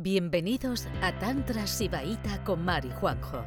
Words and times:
Bienvenidos 0.00 0.86
a 1.02 1.18
Tantra 1.18 1.66
Sibaíta 1.66 2.44
con 2.44 2.64
Mari 2.64 2.88
Juanjo, 3.00 3.44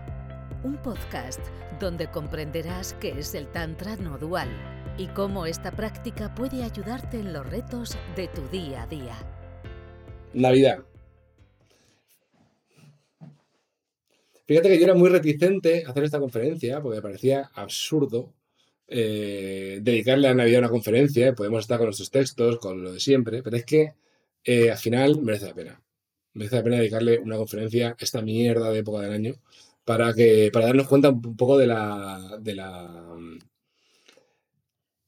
un 0.65 0.75
podcast 0.81 1.39
donde 1.79 2.11
comprenderás 2.11 2.93
qué 2.99 3.11
es 3.17 3.35
el 3.35 3.47
Tantra 3.53 3.95
no 3.95 4.17
dual 4.17 4.49
y 4.97 5.07
cómo 5.07 5.45
esta 5.45 5.71
práctica 5.71 6.35
puede 6.35 6.61
ayudarte 6.61 7.21
en 7.21 7.31
los 7.31 7.49
retos 7.49 7.97
de 8.17 8.27
tu 8.27 8.45
día 8.49 8.83
a 8.83 8.87
día. 8.87 9.15
Navidad. 10.33 10.83
Fíjate 14.45 14.67
que 14.67 14.77
yo 14.77 14.83
era 14.83 14.93
muy 14.93 15.07
reticente 15.07 15.85
a 15.85 15.91
hacer 15.91 16.03
esta 16.03 16.19
conferencia 16.19 16.81
porque 16.81 16.97
me 16.97 17.01
parecía 17.01 17.49
absurdo 17.53 18.33
eh, 18.89 19.79
dedicarle 19.81 20.27
a 20.27 20.33
Navidad 20.33 20.59
una 20.59 20.69
conferencia. 20.69 21.33
Podemos 21.33 21.61
estar 21.61 21.77
con 21.77 21.87
nuestros 21.87 22.11
textos, 22.11 22.57
con 22.57 22.83
lo 22.83 22.91
de 22.91 22.99
siempre, 22.99 23.41
pero 23.41 23.55
es 23.55 23.63
que 23.63 23.93
eh, 24.43 24.69
al 24.69 24.77
final 24.77 25.21
merece 25.21 25.45
la 25.45 25.53
pena 25.53 25.81
merece 26.33 26.55
la 26.57 26.63
pena 26.63 26.77
dedicarle 26.77 27.19
una 27.19 27.37
conferencia 27.37 27.89
a 27.89 27.95
esta 27.99 28.21
mierda 28.21 28.69
de 28.71 28.79
época 28.79 29.01
del 29.01 29.13
año 29.13 29.33
para 29.85 30.13
que 30.13 30.49
para 30.53 30.67
darnos 30.67 30.87
cuenta 30.87 31.09
un 31.09 31.35
poco 31.35 31.57
de 31.57 31.67
la 31.67 32.37
de 32.39 32.55
la 32.55 33.15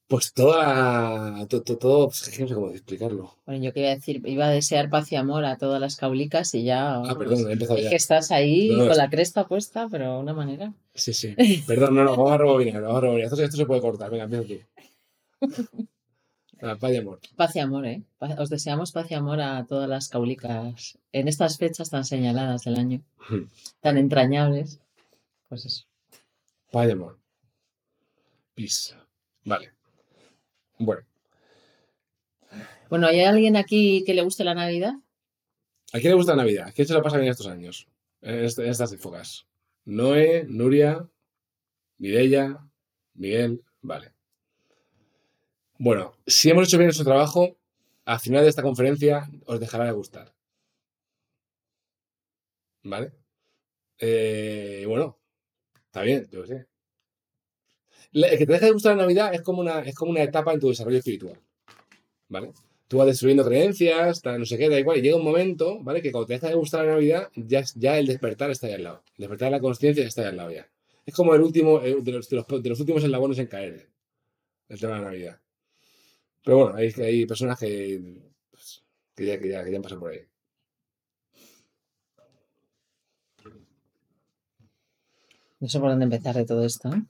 pues 0.08 0.34
toda 0.34 1.48
todo, 1.48 1.62
todo 1.64 2.08
pues, 2.08 2.40
no 2.40 2.48
sé 2.48 2.54
cómo 2.54 2.70
explicarlo. 2.70 3.36
Bueno 3.46 3.64
yo 3.64 3.74
quería 3.74 3.96
decir 3.96 4.22
iba 4.28 4.46
a 4.46 4.50
desear 4.52 4.90
paz 4.90 5.12
y 5.12 5.16
amor 5.16 5.46
a 5.46 5.58
todas 5.58 5.80
las 5.82 5.96
caulicas 5.96 6.54
y 6.54 6.64
ya 6.64 6.98
ah 6.98 7.16
perdón 7.18 7.48
he 7.50 7.54
empezado 7.54 7.78
es 7.78 7.86
ya. 7.86 7.90
que 7.90 7.96
estás 7.96 8.30
ahí 8.32 8.68
No, 8.70 8.78
no, 8.80 8.84
con 8.84 8.92
es- 8.92 8.98
la 8.98 9.10
cresta 9.10 9.48
puesta 9.48 9.88
pero 9.90 10.14
de 10.16 10.20
una 10.20 10.34
manera. 10.34 10.74
Sí 10.94 11.14
sí. 11.14 11.36
Perdón 11.66 11.96
no 11.96 12.04
no 12.04 12.12
vamos 12.12 12.32
a 12.32 12.38
rebobinar 12.38 12.82
vamos 12.82 12.98
a 12.98 13.02
rebobinar. 13.02 13.32
Esto, 13.32 13.44
esto 13.44 13.58
se 13.58 13.66
puede 13.66 13.82
cortar 13.82 14.12
venga 14.12 14.26
empieza 14.26 14.44
tú 14.46 14.60
paz 16.80 16.92
y 16.92 16.98
amor. 16.98 17.20
Paz 17.36 17.56
y 17.56 17.60
amor 17.60 17.86
eh 17.86 18.04
os 18.38 18.50
deseamos 18.50 18.92
paz 18.92 19.12
y 19.12 19.16
amor 19.16 19.42
a 19.42 19.66
todas 19.66 19.90
las 19.90 20.10
caulicas 20.10 20.98
en 21.12 21.28
estas 21.28 21.58
fechas 21.58 21.90
tan 21.90 22.06
señaladas 22.06 22.64
del 22.64 22.78
año 22.78 23.02
tan 23.82 23.98
entrañables. 23.98 24.80
Pues 25.50 25.66
eso. 25.66 25.86
Paz 26.72 26.88
y 26.88 26.92
amor. 26.92 27.20
Peace. 28.56 28.96
Vale. 29.44 29.74
Bueno. 30.80 31.02
Bueno 32.90 33.08
hay 33.08 33.22
alguien 33.22 33.56
aquí 33.58 34.04
que 34.06 34.14
le 34.14 34.22
guste 34.22 34.44
la 34.44 34.54
navidad 34.54 34.94
¿A 35.94 36.00
quién 36.00 36.10
le 36.10 36.16
gusta 36.16 36.36
la 36.36 36.42
Navidad? 36.42 36.74
¿Quién 36.76 36.88
se 36.88 36.94
lo 36.96 37.04
pasa 37.04 37.18
bien 37.18 37.30
estos 37.30 37.46
años? 37.46 37.88
En, 38.22 38.34
en 38.40 38.46
estas 38.46 38.92
épocas. 38.94 39.46
Noé, 39.86 40.44
Nuria, 40.50 41.08
Mireia, 42.00 42.68
Miguel, 43.14 43.64
vale. 43.82 44.13
Bueno, 45.78 46.14
si 46.26 46.50
hemos 46.50 46.68
hecho 46.68 46.78
bien 46.78 46.88
nuestro 46.88 47.06
trabajo, 47.06 47.58
al 48.06 48.20
final 48.20 48.44
de 48.44 48.50
esta 48.50 48.62
conferencia 48.62 49.30
os 49.46 49.60
dejará 49.60 49.86
de 49.86 49.92
gustar. 49.92 50.34
¿Vale? 52.84 53.12
Eh, 54.00 54.86
bueno, 54.88 55.18
está 55.86 56.02
bien, 56.02 56.28
yo 56.32 56.46
sé. 56.46 56.68
El 58.12 58.38
que 58.38 58.46
te 58.46 58.54
deje 58.54 58.66
de 58.66 58.72
gustar 58.72 58.96
la 58.96 59.04
Navidad 59.04 59.34
es 59.34 59.42
como 59.42 59.62
una, 59.62 59.80
es 59.80 59.96
como 59.96 60.12
una 60.12 60.24
etapa 60.24 60.54
en 60.54 60.60
tu 60.60 60.70
desarrollo 60.70 60.98
espiritual. 60.98 61.40
¿Vale? 62.30 62.54
tú 62.94 63.00
vas 63.00 63.08
destruyendo 63.08 63.44
creencias, 63.44 64.22
tal, 64.22 64.40
no 64.40 64.46
sé 64.46 64.56
qué, 64.56 64.70
da 64.70 64.80
igual, 64.80 65.00
y 65.00 65.02
llega 65.02 65.16
un 65.16 65.24
momento, 65.24 65.80
¿vale? 65.82 66.00
Que 66.00 66.12
cuando 66.12 66.28
te 66.28 66.34
deja 66.34 66.50
de 66.50 66.54
gustar 66.54 66.86
la 66.86 66.92
Navidad, 66.92 67.30
ya, 67.36 67.64
ya 67.76 67.98
el 67.98 68.06
despertar 68.06 68.52
está 68.52 68.68
ahí 68.68 68.74
al 68.74 68.84
lado. 68.84 69.04
El 69.18 69.24
despertar 69.24 69.48
de 69.48 69.52
la 69.52 69.60
conciencia 69.62 70.06
está 70.06 70.22
ahí 70.22 70.28
al 70.28 70.38
lado 70.38 70.52
ya. 70.52 70.70
Es 71.04 71.16
como 71.16 71.34
el 71.34 71.42
último, 71.42 71.82
eh, 71.82 71.98
de 72.02 72.12
los, 72.12 72.30
de 72.30 72.36
los, 72.36 72.48
de 72.48 72.70
los 72.70 72.80
últimos 72.80 73.04
eslabones 73.04 73.40
en 73.40 73.48
caer, 73.48 73.90
el 74.70 74.80
tema 74.80 74.94
de 74.94 75.00
la 75.00 75.06
Navidad. 75.06 75.43
Pero 76.44 76.58
bueno, 76.58 76.76
hay, 76.78 76.88
hay 77.02 77.26
personas 77.26 77.60
que, 77.60 78.22
pues, 78.52 78.84
que, 79.16 79.26
ya, 79.26 79.40
que, 79.40 79.50
ya, 79.50 79.64
que 79.64 79.72
ya 79.72 79.78
han 79.78 79.84
pasado 79.84 80.02
por 80.02 80.12
ahí. 80.12 80.22
no 85.60 85.68
sé 85.70 85.80
por 85.80 85.90
dónde 85.90 86.04
empezar 86.06 86.36
de 86.36 86.46
todo 86.46 86.64
esto 86.66 86.90
¿eh? 86.90 87.02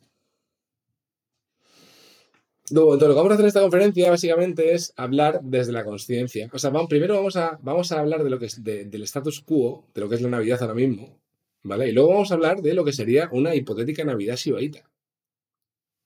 Entonces, 2.70 3.08
lo 3.10 3.14
que 3.14 3.18
vamos 3.20 3.32
a 3.32 3.34
hacer 3.34 3.44
en 3.44 3.48
esta 3.48 3.62
conferencia 3.62 4.10
básicamente 4.10 4.74
es 4.74 4.94
hablar 4.96 5.42
desde 5.44 5.74
la 5.74 5.84
conciencia. 5.84 6.50
O 6.54 6.58
sea, 6.58 6.70
vamos, 6.70 6.88
primero 6.90 7.16
vamos 7.16 7.36
a, 7.36 7.60
vamos 7.62 7.92
a 7.92 8.00
hablar 8.00 8.24
de 8.24 8.30
lo 8.30 8.40
que 8.40 8.46
es 8.46 8.64
de- 8.64 8.86
del 8.86 9.04
status 9.04 9.42
quo, 9.42 9.86
de 9.94 10.02
lo 10.02 10.08
que 10.10 10.16
es 10.16 10.22
la 10.22 10.30
Navidad 10.30 10.62
ahora 10.62 10.74
mismo, 10.74 11.20
¿vale? 11.64 11.90
Y 11.90 11.92
luego 11.92 12.10
vamos 12.12 12.32
a 12.32 12.36
hablar 12.36 12.62
de 12.62 12.74
lo 12.74 12.86
que 12.86 12.94
sería 12.94 13.30
una 13.32 13.54
hipotética 13.54 14.06
Navidad 14.06 14.38
shivaíta, 14.38 14.90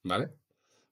¿vale? 0.02 0.30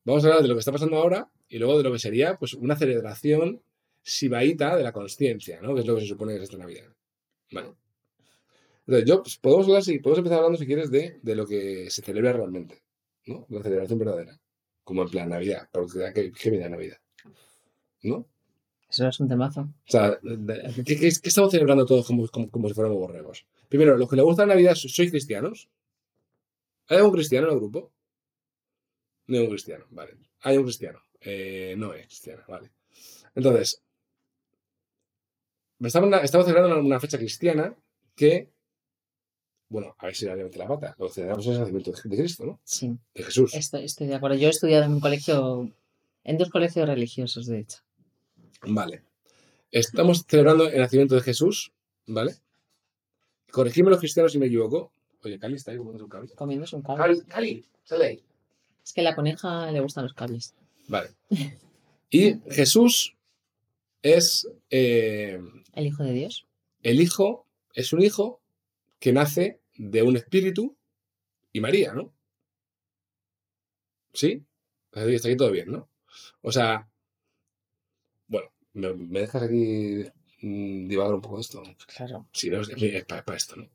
Vamos 0.05 0.25
a 0.25 0.29
hablar 0.29 0.43
de 0.43 0.49
lo 0.49 0.55
que 0.55 0.61
está 0.61 0.73
pasando 0.73 0.97
ahora 0.97 1.29
y 1.49 1.59
luego 1.59 1.79
de 1.79 1.85
lo 1.85 1.93
que 1.93 1.99
sería 1.99 2.37
pues 2.39 2.55
una 2.55 2.77
celebración 2.77 3.63
shivaíta 4.05 4.77
de 4.77 4.83
la 4.83 4.93
conciencia, 4.93 5.61
¿no? 5.61 5.75
Que 5.75 5.81
es 5.81 5.87
lo 5.87 5.95
que 5.97 6.03
se 6.03 6.07
supone 6.09 6.33
que 6.33 6.39
es 6.39 6.45
esta 6.45 6.59
Navidad, 6.59 6.87
¿vale? 7.53 7.75
Entonces, 8.87 9.09
yo, 9.09 9.23
pues, 9.23 9.37
podemos 9.39 9.67
hablar, 9.67 9.83
si, 9.83 9.99
podemos 9.99 10.19
empezar 10.19 10.39
hablando, 10.39 10.59
si 10.59 10.67
quieres, 10.67 10.91
de, 10.93 11.19
de 11.21 11.35
lo 11.35 11.45
que 11.47 11.91
se 11.91 12.03
celebra 12.03 12.33
realmente, 12.33 12.83
¿no? 13.27 13.45
La 13.49 13.63
celebración 13.63 13.99
verdadera 13.99 14.39
como 14.85 15.03
en 15.03 15.09
plan 15.09 15.29
Navidad, 15.29 15.69
porque 15.73 16.13
¿qué, 16.15 16.31
qué 16.31 16.51
viene 16.51 16.67
la 16.67 16.71
Navidad? 16.77 16.99
¿No? 18.03 18.17
O 18.19 18.29
eso 18.89 19.09
es 19.09 19.19
un 19.19 19.27
temazo 19.27 19.69
sea, 19.85 20.17
¿qué, 20.23 20.85
qué- 20.85 20.99
qué 21.01 21.09
estamos 21.09 21.51
celebrando 21.51 21.85
todos 21.85 22.07
como, 22.07 22.29
como, 22.29 22.49
como 22.49 22.69
si 22.69 22.75
fuéramos 22.75 22.99
borregos? 22.99 23.45
Primero, 23.69 23.97
los 23.97 24.09
que 24.09 24.15
les 24.15 24.25
gusta 24.25 24.47
la 24.47 24.55
Navidad, 24.55 24.77
¿sois 24.77 25.11
cristianos? 25.11 25.69
¿Hay 26.89 26.99
algún 26.99 27.13
cristiano 27.13 27.49
en 27.49 27.55
el 27.55 27.59
grupo? 27.59 27.93
No 29.27 29.39
hay 29.39 29.43
un 29.43 29.51
cristiano, 29.51 29.85
vale. 29.91 30.13
Hay 30.43 30.57
un 30.57 30.63
cristiano. 30.63 31.01
Eh, 31.29 31.75
no 31.77 31.93
es 31.93 32.07
cristiano, 32.07 32.45
vale. 32.47 32.71
Entonces, 33.35 33.83
estamos, 35.81 36.23
estamos 36.23 36.47
celebrando 36.47 36.77
una, 36.77 36.87
una 36.87 37.01
fecha 37.01 37.19
cristiana 37.19 37.75
que, 38.15 38.53
bueno, 39.69 39.97
a 39.99 40.07
ver 40.07 40.15
si 40.15 40.25
la 40.25 40.37
mete 40.37 40.57
la 40.57 40.69
pata. 40.69 40.95
Lo 41.01 41.09
celebramos 41.09 41.45
es 41.47 41.53
el 41.55 41.59
nacimiento 41.59 41.91
de, 41.91 42.17
Cristo, 42.17 42.47
¿no? 42.47 42.61
sí 42.63 42.97
De 43.13 43.25
Jesús. 43.25 43.55
estoy, 43.55 43.85
estoy 43.85 44.07
de 44.07 44.15
acuerdo 44.15 44.37
yo 44.37 44.47
he 44.47 44.51
estudiado 44.51 44.85
en 44.85 44.93
un 44.93 45.01
colegio 45.01 45.69
en 46.23 46.39
dos 46.39 46.49
colegios 46.49 46.89
religiosos 46.89 47.47
de 47.47 47.59
hecho 47.61 47.81
Vale. 48.63 49.03
Estamos 49.73 50.25
celebrando 50.29 50.69
el 50.69 50.79
nacimiento 50.79 51.17
de 51.17 51.23
Jesús, 51.23 51.73
¿vale? 52.07 52.37
Corregidme 53.51 53.91
los 53.91 53.99
cristianos 53.99 54.33
si 54.33 54.39
me 54.39 54.47
equivoco. 54.47 54.93
Oye, 55.25 55.41
Cali 55.41 55.57
está 55.57 55.73
ahí 55.73 55.77
comiendo 55.77 55.99
su 55.99 56.09
cable. 56.09 56.31
comiéndose 56.35 56.77
un 56.77 56.83
cable 56.83 56.99
Cali, 56.99 57.21
Cali, 57.23 57.65
sale 57.83 58.07
ahí. 58.07 58.25
es 58.85 58.93
que 58.93 59.01
a 59.01 59.05
la 59.05 59.17
coneja 59.17 59.73
le 59.73 59.81
gustan 59.81 60.05
los 60.05 60.15
cables 60.15 60.55
Vale. 60.89 61.11
Y 62.11 62.37
Jesús 62.51 63.17
es 64.03 64.49
eh, 64.71 65.41
el 65.73 65.87
hijo 65.87 66.05
de 66.05 66.13
Dios 66.13 66.47
el 66.87 67.01
hijo, 67.01 67.49
es 67.75 67.93
un 67.93 68.01
hijo 68.01 68.41
que 69.01 69.13
nace 69.13 69.61
de 69.75 70.03
un 70.03 70.17
espíritu 70.17 70.77
y 71.53 71.61
María, 71.61 71.95
¿no? 71.95 72.15
¿Sí? 74.13 74.45
Está 74.93 75.29
aquí 75.29 75.37
todo 75.37 75.51
bien, 75.51 75.73
¿no? 75.73 75.91
O 76.43 76.53
sea, 76.53 76.89
bueno, 78.29 78.51
¿me, 78.73 78.95
me 78.95 79.21
dejas 79.21 79.43
aquí 79.43 80.05
mm, 80.43 80.87
divagar 80.87 81.15
un 81.15 81.21
poco 81.21 81.37
de 81.37 81.43
esto? 81.43 81.63
claro 81.97 82.29
Sí, 82.33 82.51
no, 82.51 82.61
es, 82.61 82.69
para, 83.05 83.25
para 83.25 83.37
esto, 83.37 83.57
¿no? 83.57 83.69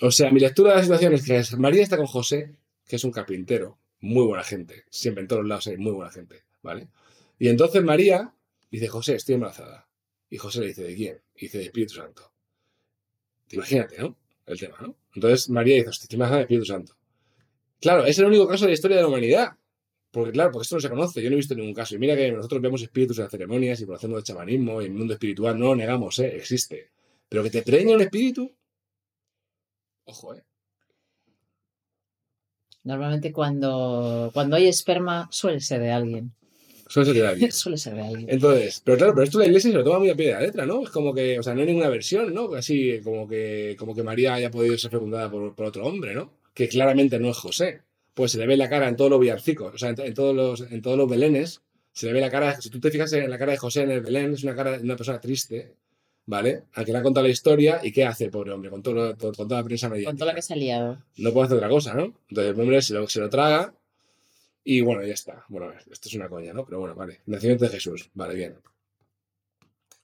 O 0.00 0.10
sea, 0.10 0.32
mi 0.32 0.40
lectura 0.40 0.70
de 0.70 0.76
la 0.78 0.82
situación 0.82 1.14
es 1.14 1.24
que 1.24 1.56
María 1.58 1.84
está 1.84 1.96
con 1.96 2.06
José, 2.06 2.56
que 2.88 2.96
es 2.96 3.04
un 3.04 3.12
carpintero, 3.12 3.78
muy 4.00 4.24
buena 4.24 4.44
gente. 4.44 4.84
Siempre 4.90 5.22
en 5.22 5.28
todos 5.28 5.44
lados 5.46 5.66
hay 5.66 5.76
muy 5.76 5.92
buena 5.92 6.10
gente, 6.10 6.44
¿vale? 6.62 6.88
Y 7.38 7.48
entonces 7.48 7.82
María 7.82 8.34
dice, 8.70 8.88
José, 8.88 9.14
estoy 9.16 9.36
embarazada. 9.36 9.88
Y 10.28 10.38
José 10.38 10.60
le 10.60 10.68
dice, 10.68 10.84
¿de 10.84 10.94
quién? 10.94 11.20
Y 11.34 11.40
dice, 11.42 11.58
de 11.58 11.64
Espíritu 11.64 11.94
Santo. 11.94 12.32
Imagínate, 13.50 13.98
¿no? 13.98 14.16
El 14.46 14.58
tema, 14.58 14.76
¿no? 14.80 14.96
Entonces 15.14 15.48
María 15.50 15.76
dice, 15.76 15.88
"Hostia, 15.88 16.04
estoy 16.04 16.16
embarazada 16.16 16.38
del 16.38 16.44
Espíritu 16.44 16.66
Santo. 16.66 16.96
Claro, 17.80 18.04
es 18.04 18.18
el 18.18 18.26
único 18.26 18.46
caso 18.46 18.64
de 18.64 18.70
la 18.70 18.74
historia 18.74 18.96
de 18.96 19.02
la 19.02 19.08
humanidad. 19.08 19.56
Porque 20.10 20.32
claro, 20.32 20.50
porque 20.50 20.64
esto 20.64 20.76
no 20.76 20.80
se 20.80 20.88
conoce, 20.88 21.22
yo 21.22 21.30
no 21.30 21.34
he 21.34 21.36
visto 21.36 21.54
ningún 21.54 21.74
caso. 21.74 21.94
Y 21.94 21.98
mira 21.98 22.16
que 22.16 22.32
nosotros 22.32 22.60
vemos 22.60 22.82
espíritus 22.82 23.18
en 23.18 23.24
las 23.24 23.30
ceremonias 23.30 23.80
y 23.80 23.86
conocemos 23.86 24.18
el 24.18 24.24
chamanismo 24.24 24.82
y 24.82 24.86
el 24.86 24.92
mundo 24.92 25.14
espiritual, 25.14 25.58
no 25.58 25.66
lo 25.66 25.76
negamos, 25.76 26.18
¿eh? 26.18 26.36
existe. 26.36 26.90
Pero 27.28 27.44
que 27.44 27.50
te 27.50 27.62
preñe 27.62 27.94
un 27.94 28.00
espíritu, 28.00 28.52
ojo, 30.04 30.34
¿eh? 30.34 30.42
Normalmente 32.84 33.32
cuando, 33.32 34.30
cuando 34.32 34.56
hay 34.56 34.66
esperma 34.66 35.28
suele 35.30 35.60
ser 35.60 35.80
de 35.80 35.90
alguien. 35.90 36.32
Eso 36.88 37.04
se 37.04 37.12
queda 37.12 37.32
bien. 37.32 37.52
suele 37.52 37.78
ser 37.78 37.94
de 37.94 38.02
alguien. 38.02 38.26
Entonces, 38.28 38.82
pero 38.84 38.96
claro, 38.96 39.12
pero 39.14 39.24
esto 39.24 39.38
la 39.38 39.46
iglesia 39.46 39.70
se 39.70 39.76
lo 39.76 39.84
toma 39.84 40.00
muy 40.00 40.10
a 40.10 40.16
pie 40.16 40.26
de 40.26 40.32
la 40.32 40.40
letra, 40.40 40.66
¿no? 40.66 40.82
Es 40.82 40.90
como 40.90 41.14
que, 41.14 41.38
o 41.38 41.42
sea, 41.42 41.54
no 41.54 41.60
hay 41.60 41.66
ninguna 41.66 41.88
versión, 41.88 42.34
¿no? 42.34 42.52
Así 42.54 43.00
como 43.04 43.28
que, 43.28 43.76
como 43.78 43.94
que 43.94 44.02
María 44.02 44.34
haya 44.34 44.50
podido 44.50 44.76
ser 44.76 44.90
fecundada 44.90 45.30
por, 45.30 45.54
por 45.54 45.66
otro 45.66 45.86
hombre, 45.86 46.14
¿no? 46.14 46.32
Que 46.54 46.68
claramente 46.68 47.20
no 47.20 47.30
es 47.30 47.36
José. 47.36 47.82
Pues 48.14 48.32
se 48.32 48.38
le 48.38 48.46
ve 48.46 48.56
la 48.56 48.68
cara 48.68 48.88
en 48.88 48.96
todos 48.96 49.10
los 49.10 49.20
villancicos, 49.20 49.74
o 49.74 49.78
sea, 49.78 49.90
en, 49.90 50.00
en 50.00 50.14
todos 50.14 50.34
los, 50.34 50.72
en 50.72 50.82
todos 50.82 50.98
los 50.98 51.08
belenes, 51.08 51.62
se 51.92 52.06
le 52.06 52.12
ve 52.12 52.20
la 52.20 52.30
cara, 52.30 52.60
si 52.60 52.70
tú 52.70 52.80
te 52.80 52.90
fijas 52.90 53.12
en 53.12 53.30
la 53.30 53.38
cara 53.38 53.52
de 53.52 53.58
José 53.58 53.82
en 53.82 53.90
el 53.90 54.00
Belén, 54.00 54.32
es 54.32 54.42
una 54.42 54.54
cara 54.54 54.78
de 54.78 54.84
una 54.84 54.96
persona 54.96 55.20
triste, 55.20 55.74
¿vale? 56.30 56.62
Al 56.74 56.84
que 56.84 56.92
le 56.92 56.98
han 56.98 57.04
contado 57.04 57.26
la 57.26 57.32
historia, 57.32 57.80
¿y 57.82 57.90
qué 57.92 58.04
hace 58.06 58.30
pobre 58.30 58.52
hombre? 58.52 58.70
Con, 58.70 58.82
todo, 58.82 58.94
lo- 58.94 59.16
con 59.18 59.32
toda 59.34 59.58
la 59.60 59.64
prensa 59.64 59.88
mediática. 59.88 60.10
Con 60.12 60.18
todo 60.18 60.28
lo 60.30 60.34
que 60.34 60.42
se 60.42 60.52
ha 60.54 60.56
liado. 60.56 61.02
no 61.18 61.32
puede 61.32 61.46
hacer 61.46 61.56
otra 61.58 61.68
cosa, 61.68 61.94
¿no? 61.94 62.04
Entonces 62.28 62.54
el 62.54 62.60
hombre 62.60 62.80
se 62.82 62.94
lo, 62.94 63.08
se 63.08 63.20
lo 63.20 63.28
traga 63.28 63.74
y 64.64 64.80
bueno, 64.80 65.04
ya 65.04 65.12
está. 65.14 65.44
Bueno, 65.48 65.66
a 65.66 65.70
ver, 65.70 65.82
esto 65.90 66.08
es 66.08 66.14
una 66.14 66.28
coña, 66.28 66.52
¿no? 66.52 66.64
Pero 66.64 66.78
bueno, 66.80 66.94
vale. 66.94 67.20
Nacimiento 67.26 67.64
de 67.64 67.70
Jesús, 67.72 68.08
vale, 68.14 68.34
bien. 68.34 68.54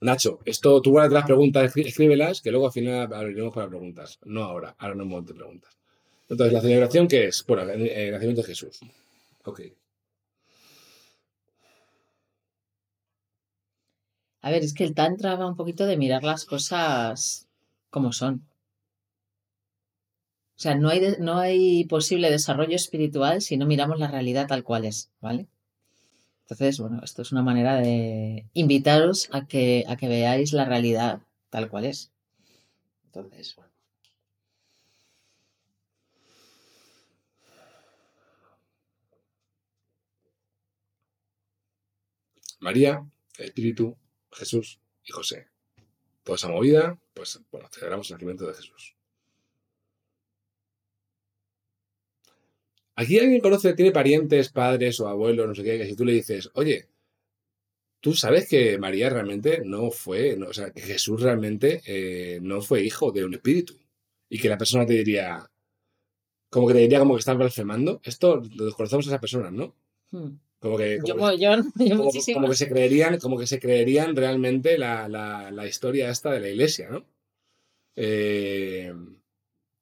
Nacho, 0.01 0.41
esto 0.45 0.83
tú 0.83 0.91
guardas 0.91 1.13
las 1.13 1.25
preguntas, 1.25 1.65
escrí- 1.75 1.87
escríbelas, 1.87 2.43
que 2.43 2.51
luego 2.51 2.67
al 2.67 2.73
final 2.73 3.13
abriremos 3.15 3.55
para 3.55 3.69
preguntas. 3.69 4.19
No 4.25 4.43
ahora, 4.43 4.75
ahora 4.79 4.95
no 4.95 5.05
es 5.05 5.09
momento 5.09 5.33
de 5.33 5.39
preguntas. 5.39 5.73
Entonces, 6.29 6.53
¿la 6.53 6.61
celebración 6.61 7.09
qué 7.09 7.27
es? 7.27 7.45
Bueno, 7.47 7.63
el, 7.71 7.87
el 7.89 8.11
nacimiento 8.13 8.43
de 8.43 8.49
Jesús. 8.49 8.81
Ok. 9.45 9.61
A 14.47 14.51
ver, 14.51 14.63
es 14.63 14.75
que 14.75 14.85
el 14.85 14.95
Tantra 14.95 15.35
va 15.35 15.49
un 15.49 15.57
poquito 15.57 15.87
de 15.87 15.97
mirar 15.97 16.23
las 16.23 16.45
cosas 16.45 17.49
como 17.91 18.13
son. 18.13 18.47
O 20.57 20.61
sea, 20.61 20.77
no 20.77 20.89
hay, 20.89 21.17
no 21.19 21.39
hay 21.39 21.85
posible 21.87 22.31
desarrollo 22.31 22.77
espiritual 22.77 23.43
si 23.43 23.57
no 23.57 23.67
miramos 23.67 23.99
la 23.99 24.07
realidad 24.07 24.47
tal 24.47 24.63
cual 24.63 24.85
es, 24.85 25.11
¿vale? 25.21 25.49
Entonces, 26.43 26.79
bueno, 26.79 27.01
esto 27.03 27.23
es 27.23 27.33
una 27.33 27.43
manera 27.43 27.75
de 27.75 28.47
invitaros 28.53 29.29
a 29.33 29.49
que, 29.49 29.85
a 29.89 29.97
que 29.97 30.07
veáis 30.07 30.53
la 30.53 30.65
realidad 30.65 31.23
tal 31.51 31.69
cual 31.69 31.87
es. 31.87 32.13
Entonces, 33.07 33.57
bueno. 33.57 33.73
María, 42.61 43.05
Espíritu, 43.39 43.97
Jesús 44.37 44.81
y 45.05 45.13
José. 45.13 45.49
Toda 46.23 46.37
esa 46.37 46.49
movida, 46.49 46.99
pues 47.15 47.41
bueno, 47.51 47.69
celebramos 47.73 48.11
el 48.11 48.15
nacimiento 48.15 48.47
de 48.47 48.55
Jesús. 48.55 48.97
Aquí 52.97 53.19
alguien 53.19 53.41
conoce, 53.41 53.75
tiene 53.75 53.93
parientes, 53.93 54.51
padres 54.51 54.99
o 55.01 55.09
abuelos, 55.09 55.47
no 55.47 55.55
sé 55.55 55.63
qué, 55.63 55.79
que 55.79 55.87
si 55.87 55.95
tú 55.97 56.05
le 56.05 56.15
dices, 56.15 56.51
oye, 56.55 56.89
tú 58.01 58.15
sabes 58.15 58.49
que 58.49 58.79
María 58.79 59.11
realmente 59.11 59.63
no 59.65 59.91
fue, 59.91 60.37
no, 60.37 60.49
o 60.49 60.53
sea, 60.53 60.71
que 60.71 60.81
Jesús 60.81 61.21
realmente 61.21 61.83
eh, 61.87 62.39
no 62.41 62.63
fue 62.63 62.83
hijo 62.83 63.13
de 63.13 63.25
un 63.25 63.35
espíritu. 63.35 63.75
Y 64.29 64.39
que 64.41 64.49
la 64.49 64.59
persona 64.59 64.87
te 64.87 64.95
diría, 64.95 65.49
como 66.49 66.67
que 66.67 66.75
te 66.75 66.81
diría 66.81 66.99
como 66.99 67.15
que 67.15 67.21
estás 67.21 67.37
blasfemando. 67.37 68.01
Esto 68.03 68.43
lo 68.57 68.65
desconocemos 68.65 69.07
a 69.07 69.11
esas 69.11 69.21
personas, 69.21 69.53
¿no? 69.53 69.75
Hmm. 70.11 70.39
Como 70.67 70.79
que, 70.79 70.99
como 70.99 71.29
que- 71.31 71.39
yo, 71.39 71.51
yo 71.79 71.91
como, 71.91 72.05
muchísimo. 72.05 72.37
como 72.41 72.49
que 72.51 72.57
se 72.57 72.69
creerían, 72.69 73.19
como 73.19 73.39
que 73.39 73.47
se 73.47 73.59
creerían 73.61 74.17
realmente 74.17 74.79
la, 74.79 75.09
la- 75.09 75.51
la 75.51 75.67
historia 75.67 76.11
esta 76.11 76.31
de 76.31 76.41
la 76.41 76.49
iglesia, 76.49 76.89
¿no? 76.91 77.05
Eh, 77.97 78.93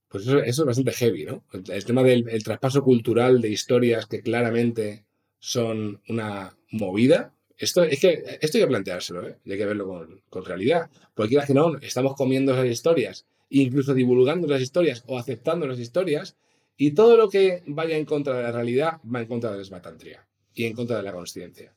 pues 0.09 0.25
eso, 0.27 0.39
eso 0.43 0.63
es 0.63 0.67
bastante 0.67 0.93
heavy, 0.93 1.25
¿no? 1.25 1.45
El, 1.53 1.65
el 1.71 1.85
tema 1.85 2.03
del 2.03 2.29
el 2.29 2.45
traspaso 2.45 2.83
cultural 2.85 3.41
de 3.41 3.49
historias 3.51 4.07
que 4.07 4.21
claramente 4.23 5.05
son 5.41 6.01
una 6.09 6.57
movida. 6.71 7.35
Esto, 7.57 7.83
es 7.83 8.01
que 8.01 8.23
esto 8.41 8.59
hay 8.59 8.65
que 8.65 8.69
planteárselo, 8.69 9.27
¿eh? 9.27 9.37
Hay 9.47 9.57
que 9.59 9.67
verlo 9.67 9.87
con, 9.87 10.23
con 10.29 10.45
realidad. 10.45 10.91
Porque 11.15 11.31
quieras 11.31 11.47
que 11.47 11.55
no, 11.55 11.77
estamos 11.79 12.15
comiendo 12.15 12.53
esas 12.53 12.67
historias, 12.67 13.27
incluso 13.49 13.95
divulgando 13.95 14.47
las 14.49 14.63
historias 14.63 15.03
o 15.07 15.19
aceptando 15.19 15.67
las 15.67 15.79
historias, 15.79 16.37
y 16.77 16.93
todo 16.93 17.17
lo 17.17 17.29
que 17.29 17.63
vaya 17.67 17.97
en 17.97 18.05
contra 18.05 18.37
de 18.37 18.43
la 18.45 18.53
realidad 18.53 19.01
va 19.13 19.21
en 19.21 19.27
contra 19.29 19.51
de 19.51 19.57
la 19.57 19.63
esbatantría 19.63 20.27
y 20.55 20.65
en 20.65 20.73
contra 20.75 20.97
de 20.99 21.03
la 21.03 21.13
conciencia. 21.13 21.75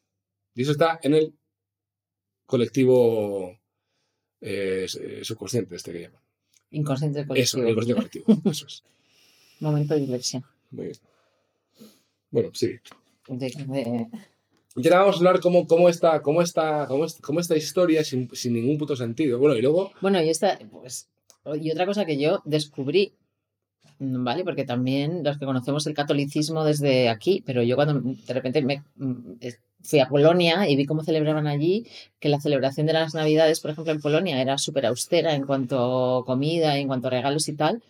Y 0.56 0.62
eso 0.62 0.72
está 0.72 1.00
en 1.04 1.14
el 1.16 1.34
colectivo 2.46 3.58
eh, 4.42 4.84
s- 4.86 5.24
subconsciente, 5.24 5.76
este 5.76 5.92
que 5.92 6.02
llaman. 6.02 6.22
Inconsciente 6.72 7.22
Eso, 7.36 7.58
colectivo. 7.60 7.68
el 7.68 7.74
colectivo 7.76 7.96
colectivo. 8.26 8.52
Eso 8.52 8.68
es. 8.68 8.84
Momento 9.60 9.94
de 9.96 10.02
diversión. 10.02 10.44
Muy 10.72 10.86
bien. 10.86 10.98
Bueno, 12.30 12.50
sí. 12.54 12.76
De- 13.28 13.50
de- 13.50 14.08
Y 14.76 14.88
ahora 14.88 15.00
vamos 15.00 15.16
a 15.16 15.18
hablar 15.20 15.40
cómo, 15.40 15.66
cómo, 15.68 15.90
está, 15.90 16.22
cómo, 16.22 16.42
está, 16.42 16.86
cómo, 16.88 17.06
es- 17.06 17.16
cómo 17.22 17.40
esta 17.40 17.56
historia 17.56 18.04
sin, 18.04 18.30
sin 18.36 18.54
ningún 18.54 18.78
puto 18.78 18.96
sentido. 18.96 19.40
Bueno, 19.40 19.56
y 19.56 19.62
luego, 19.62 19.92
Bueno, 20.02 20.22
y 20.22 20.30
esta, 20.30 20.60
pues, 20.72 21.10
y 21.62 21.72
otra 21.72 21.86
cosa 21.86 22.06
que 22.06 22.18
yo 22.18 22.42
descubrí, 22.46 23.14
¿vale? 24.00 24.44
Porque 24.44 24.64
también 24.64 25.24
los 25.24 25.38
que 25.38 25.46
conocemos 25.46 25.86
el 25.88 25.94
catolicismo 25.94 26.64
desde 26.64 27.10
aquí, 27.10 27.44
pero 27.46 27.64
yo 27.64 27.76
cuando 27.76 28.02
de 28.02 28.34
repente 28.34 28.62
me 28.62 28.84
mm, 28.96 29.34
fui 29.82 30.00
a 30.00 30.08
Polonia 30.08 30.70
y 30.70 30.76
vi 30.76 30.86
cómo 30.86 31.04
celebraban 31.04 31.48
allí, 31.48 31.86
que 32.20 32.30
la 32.30 32.40
celebración 32.40 32.88
de 32.88 32.94
las 32.94 33.14
Navidades, 33.14 33.60
por 33.60 33.72
ejemplo, 33.72 33.94
en 33.94 34.02
Polonia 34.02 34.42
era 34.42 34.58
súper 34.58 34.86
austera 34.86 35.34
en 35.34 35.46
cuanto 35.46 36.18
a 36.18 36.26
comida, 36.26 36.78
en 36.78 36.88
cuanto 36.88 37.08
a 37.08 37.12
regalos 37.12 37.48
y 37.48 37.54
tal. 37.54 37.82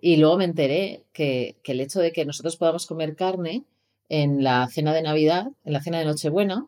Y 0.00 0.16
luego 0.16 0.36
me 0.38 0.44
enteré 0.44 1.02
que, 1.12 1.56
que 1.62 1.72
el 1.72 1.80
hecho 1.80 2.00
de 2.00 2.12
que 2.12 2.24
nosotros 2.24 2.56
podamos 2.56 2.86
comer 2.86 3.14
carne 3.14 3.62
en 4.08 4.42
la 4.42 4.68
cena 4.68 4.92
de 4.92 5.02
Navidad, 5.02 5.48
en 5.64 5.72
la 5.72 5.82
cena 5.82 5.98
de 5.98 6.06
Nochebuena, 6.06 6.66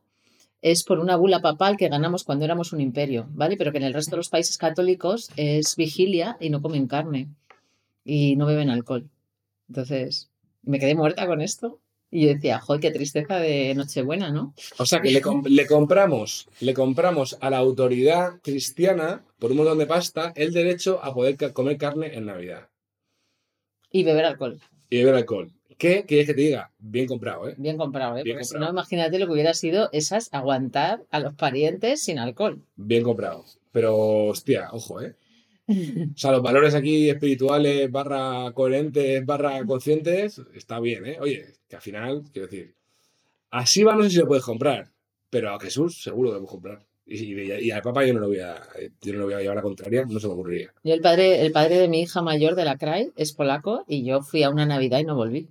es 0.62 0.82
por 0.82 0.98
una 0.98 1.16
bula 1.16 1.40
papal 1.40 1.76
que 1.76 1.88
ganamos 1.88 2.24
cuando 2.24 2.44
éramos 2.44 2.72
un 2.72 2.80
imperio, 2.80 3.26
¿vale? 3.32 3.56
Pero 3.56 3.70
que 3.70 3.78
en 3.78 3.84
el 3.84 3.92
resto 3.92 4.12
de 4.12 4.18
los 4.18 4.30
países 4.30 4.56
católicos 4.56 5.30
es 5.36 5.76
vigilia 5.76 6.38
y 6.40 6.48
no 6.48 6.62
comen 6.62 6.86
carne 6.86 7.28
y 8.04 8.36
no 8.36 8.46
beben 8.46 8.70
alcohol. 8.70 9.08
Entonces, 9.68 10.30
me 10.62 10.78
quedé 10.78 10.94
muerta 10.94 11.26
con 11.26 11.40
esto 11.40 11.80
y 12.10 12.22
yo 12.26 12.28
decía, 12.34 12.60
joder, 12.60 12.80
qué 12.80 12.90
tristeza 12.90 13.38
de 13.38 13.74
Nochebuena, 13.74 14.30
¿no? 14.30 14.54
o 14.78 14.86
sea, 14.86 15.00
que 15.00 15.10
le, 15.10 15.20
com- 15.20 15.42
le 15.46 15.66
compramos, 15.66 16.46
le 16.60 16.74
compramos 16.74 17.36
a 17.40 17.50
la 17.50 17.58
autoridad 17.58 18.40
cristiana 18.42 19.24
por 19.38 19.50
un 19.50 19.56
montón 19.58 19.78
de 19.78 19.86
pasta 19.86 20.32
el 20.36 20.52
derecho 20.52 21.00
a 21.02 21.12
poder 21.14 21.36
ca- 21.36 21.52
comer 21.52 21.76
carne 21.78 22.14
en 22.14 22.26
Navidad 22.26 22.68
Y 23.90 24.04
beber 24.04 24.24
alcohol. 24.26 24.60
y 24.90 24.98
beber 24.98 25.14
alcohol. 25.16 25.50
¿Qué 25.76 26.04
quieres 26.06 26.26
que 26.28 26.34
te 26.34 26.40
diga? 26.42 26.70
Bien 26.78 27.06
comprado, 27.06 27.48
¿eh? 27.48 27.54
Bien 27.58 27.76
comprado, 27.76 28.16
¿eh? 28.16 28.22
Bien 28.22 28.36
Porque 28.36 28.44
si 28.44 28.54
no, 28.56 28.70
imagínate 28.70 29.18
lo 29.18 29.26
que 29.26 29.32
hubiera 29.32 29.54
sido 29.54 29.88
esas 29.92 30.28
aguantar 30.32 31.02
a 31.10 31.18
los 31.18 31.34
parientes 31.34 32.00
sin 32.02 32.18
alcohol. 32.20 32.62
Bien 32.76 33.02
comprado. 33.02 33.44
Pero, 33.72 33.96
hostia, 34.26 34.68
ojo, 34.70 35.00
¿eh? 35.02 35.16
O 36.14 36.18
sea, 36.18 36.32
los 36.32 36.42
valores 36.42 36.74
aquí 36.74 37.08
espirituales, 37.08 37.90
barra 37.90 38.52
coherentes, 38.52 39.24
barra 39.24 39.64
conscientes, 39.64 40.40
está 40.54 40.78
bien, 40.80 41.06
¿eh? 41.06 41.18
Oye, 41.20 41.46
que 41.68 41.76
al 41.76 41.82
final, 41.82 42.22
quiero 42.32 42.48
decir, 42.48 42.74
así 43.50 43.82
va, 43.84 43.96
no 43.96 44.02
sé 44.04 44.10
si 44.10 44.16
lo 44.18 44.26
puedes 44.26 44.44
comprar, 44.44 44.90
pero 45.30 45.54
a 45.54 45.60
Jesús 45.60 46.02
seguro 46.02 46.32
lo 46.32 46.38
puedes 46.38 46.50
comprar. 46.50 46.86
Y, 47.06 47.34
y- 47.34 47.66
y 47.66 47.70
al 47.70 47.82
Papa 47.82 48.04
yo 48.06 48.14
no 48.14 48.20
lo 48.20 48.28
voy 48.28 48.40
a, 48.40 48.56
yo 49.02 49.12
no 49.12 49.20
lo 49.20 49.24
voy 49.26 49.34
a 49.34 49.40
llevar 49.40 49.56
a 49.58 49.60
la 49.60 49.62
contraria, 49.62 50.04
no 50.08 50.20
se 50.20 50.26
me 50.26 50.32
ocurriría. 50.34 50.72
Yo 50.84 50.94
el 50.94 51.00
padre, 51.00 51.42
el 51.44 51.52
padre 51.52 51.78
de 51.78 51.88
mi 51.88 52.00
hija 52.02 52.22
mayor 52.22 52.54
de 52.54 52.64
la 52.64 52.78
CRAI 52.78 53.12
es 53.16 53.32
polaco 53.32 53.84
y 53.88 54.04
yo 54.04 54.22
fui 54.22 54.42
a 54.42 54.50
una 54.50 54.66
Navidad 54.66 55.00
y 55.00 55.04
no 55.04 55.14
volví. 55.16 55.48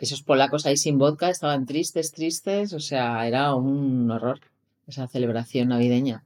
Esos 0.00 0.22
polacos 0.22 0.66
ahí 0.66 0.76
sin 0.76 0.98
vodka 0.98 1.28
estaban 1.30 1.66
tristes, 1.66 2.12
tristes, 2.12 2.72
o 2.72 2.80
sea, 2.80 3.26
era 3.28 3.54
un 3.54 4.10
horror 4.10 4.40
esa 4.88 5.06
celebración 5.06 5.68
navideña 5.68 6.24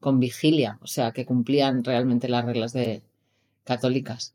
con 0.00 0.20
vigilia, 0.20 0.78
o 0.82 0.86
sea, 0.86 1.12
que 1.12 1.24
cumplían 1.24 1.82
realmente 1.84 2.28
las 2.28 2.44
reglas 2.44 2.72
de 2.72 3.02
católicas. 3.64 4.34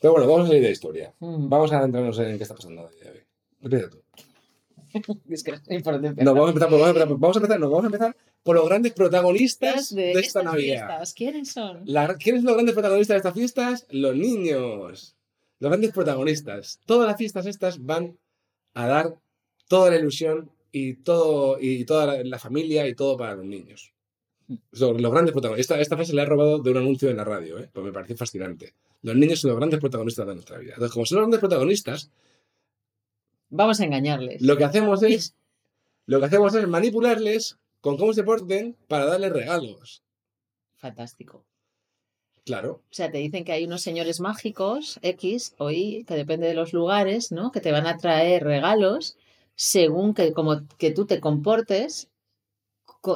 Pero 0.00 0.12
bueno, 0.12 0.28
vamos 0.28 0.44
a 0.44 0.46
salir 0.48 0.62
de 0.62 0.68
la 0.68 0.72
historia. 0.72 1.14
Mm. 1.20 1.48
Vamos 1.48 1.72
a 1.72 1.78
adentrarnos 1.78 2.18
en 2.18 2.36
qué 2.36 2.42
está 2.42 2.54
pasando 2.54 2.88
de 3.02 3.10
hoy. 3.10 3.18
Empieza 3.62 3.90
tú. 3.90 3.98
Es 5.28 5.42
que 5.42 5.50
no 5.52 5.58
sé 5.58 5.80
por 5.80 5.94
dónde 5.94 6.08
empezar. 6.08 6.24
No, 6.24 6.34
vamos 6.34 6.48
a 6.48 6.50
empezar, 6.50 6.68
por- 6.68 6.78
vamos 6.78 6.86
a 6.86 6.90
empezar, 6.90 7.08
vamos 7.18 7.36
a 7.36 7.38
empezar, 7.38 7.60
no, 7.60 7.70
vamos 7.70 7.84
a 7.84 7.86
empezar 7.86 8.16
por 8.44 8.56
los 8.56 8.68
grandes 8.68 8.92
protagonistas 8.92 9.94
de, 9.94 10.10
esta 10.12 10.20
estas 10.20 10.44
Navidad. 10.44 10.86
fiestas, 10.88 11.14
¿Quiénes 11.14 11.50
son? 11.50 11.80
La- 11.86 12.14
¿Quiénes 12.16 12.42
son 12.42 12.46
los 12.46 12.54
grandes 12.54 12.74
protagonistas 12.74 13.14
de 13.14 13.18
estas 13.18 13.34
fiestas? 13.34 13.86
Los 13.90 14.14
niños. 14.14 15.16
Los 15.58 15.70
grandes 15.70 15.92
protagonistas. 15.92 16.78
Todas 16.84 17.08
las 17.08 17.16
fiestas 17.16 17.46
estas 17.46 17.82
van 17.84 18.18
a 18.74 18.86
dar 18.86 19.16
toda 19.68 19.90
la 19.90 19.96
ilusión 19.96 20.50
y, 20.70 20.94
todo, 20.94 21.56
y 21.60 21.84
toda 21.86 22.06
la, 22.06 22.22
la 22.24 22.38
familia 22.38 22.86
y 22.86 22.94
todo 22.94 23.16
para 23.16 23.34
los 23.34 23.46
niños. 23.46 23.93
Son 24.72 25.00
los 25.00 25.10
grandes 25.12 25.32
protagonistas. 25.32 25.76
Esta, 25.78 25.80
esta 25.82 25.96
frase 25.96 26.12
la 26.14 26.22
he 26.22 26.26
robado 26.26 26.58
de 26.58 26.70
un 26.70 26.76
anuncio 26.76 27.08
en 27.10 27.16
la 27.16 27.24
radio, 27.24 27.58
¿eh? 27.58 27.68
pues 27.72 27.84
me 27.86 27.92
pareció 27.92 28.16
fascinante. 28.16 28.74
Los 29.02 29.16
niños 29.16 29.40
son 29.40 29.50
los 29.50 29.58
grandes 29.58 29.80
protagonistas 29.80 30.26
de 30.26 30.34
nuestra 30.34 30.58
vida. 30.58 30.72
Entonces, 30.74 30.92
como 30.92 31.06
son 31.06 31.16
los 31.16 31.22
grandes 31.24 31.40
protagonistas, 31.40 32.10
Vamos 33.50 33.80
a 33.80 33.84
engañarles. 33.84 34.42
lo 34.42 34.56
que 34.56 34.64
hacemos 34.64 35.02
es, 35.02 35.34
lo 36.06 36.18
que 36.20 36.26
hacemos 36.26 36.54
es 36.54 36.66
manipularles 36.66 37.58
con 37.80 37.96
cómo 37.96 38.12
se 38.12 38.24
porten 38.24 38.76
para 38.88 39.04
darles 39.04 39.32
regalos. 39.32 40.02
Fantástico. 40.76 41.44
Claro. 42.44 42.82
O 42.90 42.94
sea, 42.94 43.10
te 43.10 43.18
dicen 43.18 43.44
que 43.44 43.52
hay 43.52 43.64
unos 43.64 43.80
señores 43.82 44.20
mágicos, 44.20 44.98
X 45.02 45.54
o 45.58 45.70
Y, 45.70 46.04
que 46.04 46.14
depende 46.14 46.46
de 46.46 46.54
los 46.54 46.72
lugares, 46.74 47.32
¿no? 47.32 47.50
Que 47.52 47.60
te 47.60 47.72
van 47.72 47.86
a 47.86 47.96
traer 47.96 48.44
regalos 48.44 49.16
según 49.54 50.12
que, 50.14 50.32
como 50.32 50.66
que 50.76 50.90
tú 50.90 51.06
te 51.06 51.20
comportes, 51.20 52.08
co- 52.08 52.13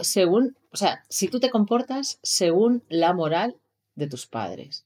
según, 0.02 0.56
o 0.72 0.76
sea, 0.76 1.04
si 1.08 1.28
tú 1.28 1.40
te 1.40 1.50
comportas 1.50 2.18
según 2.22 2.82
la 2.88 3.12
moral 3.12 3.56
de 3.94 4.06
tus 4.06 4.26
padres. 4.26 4.84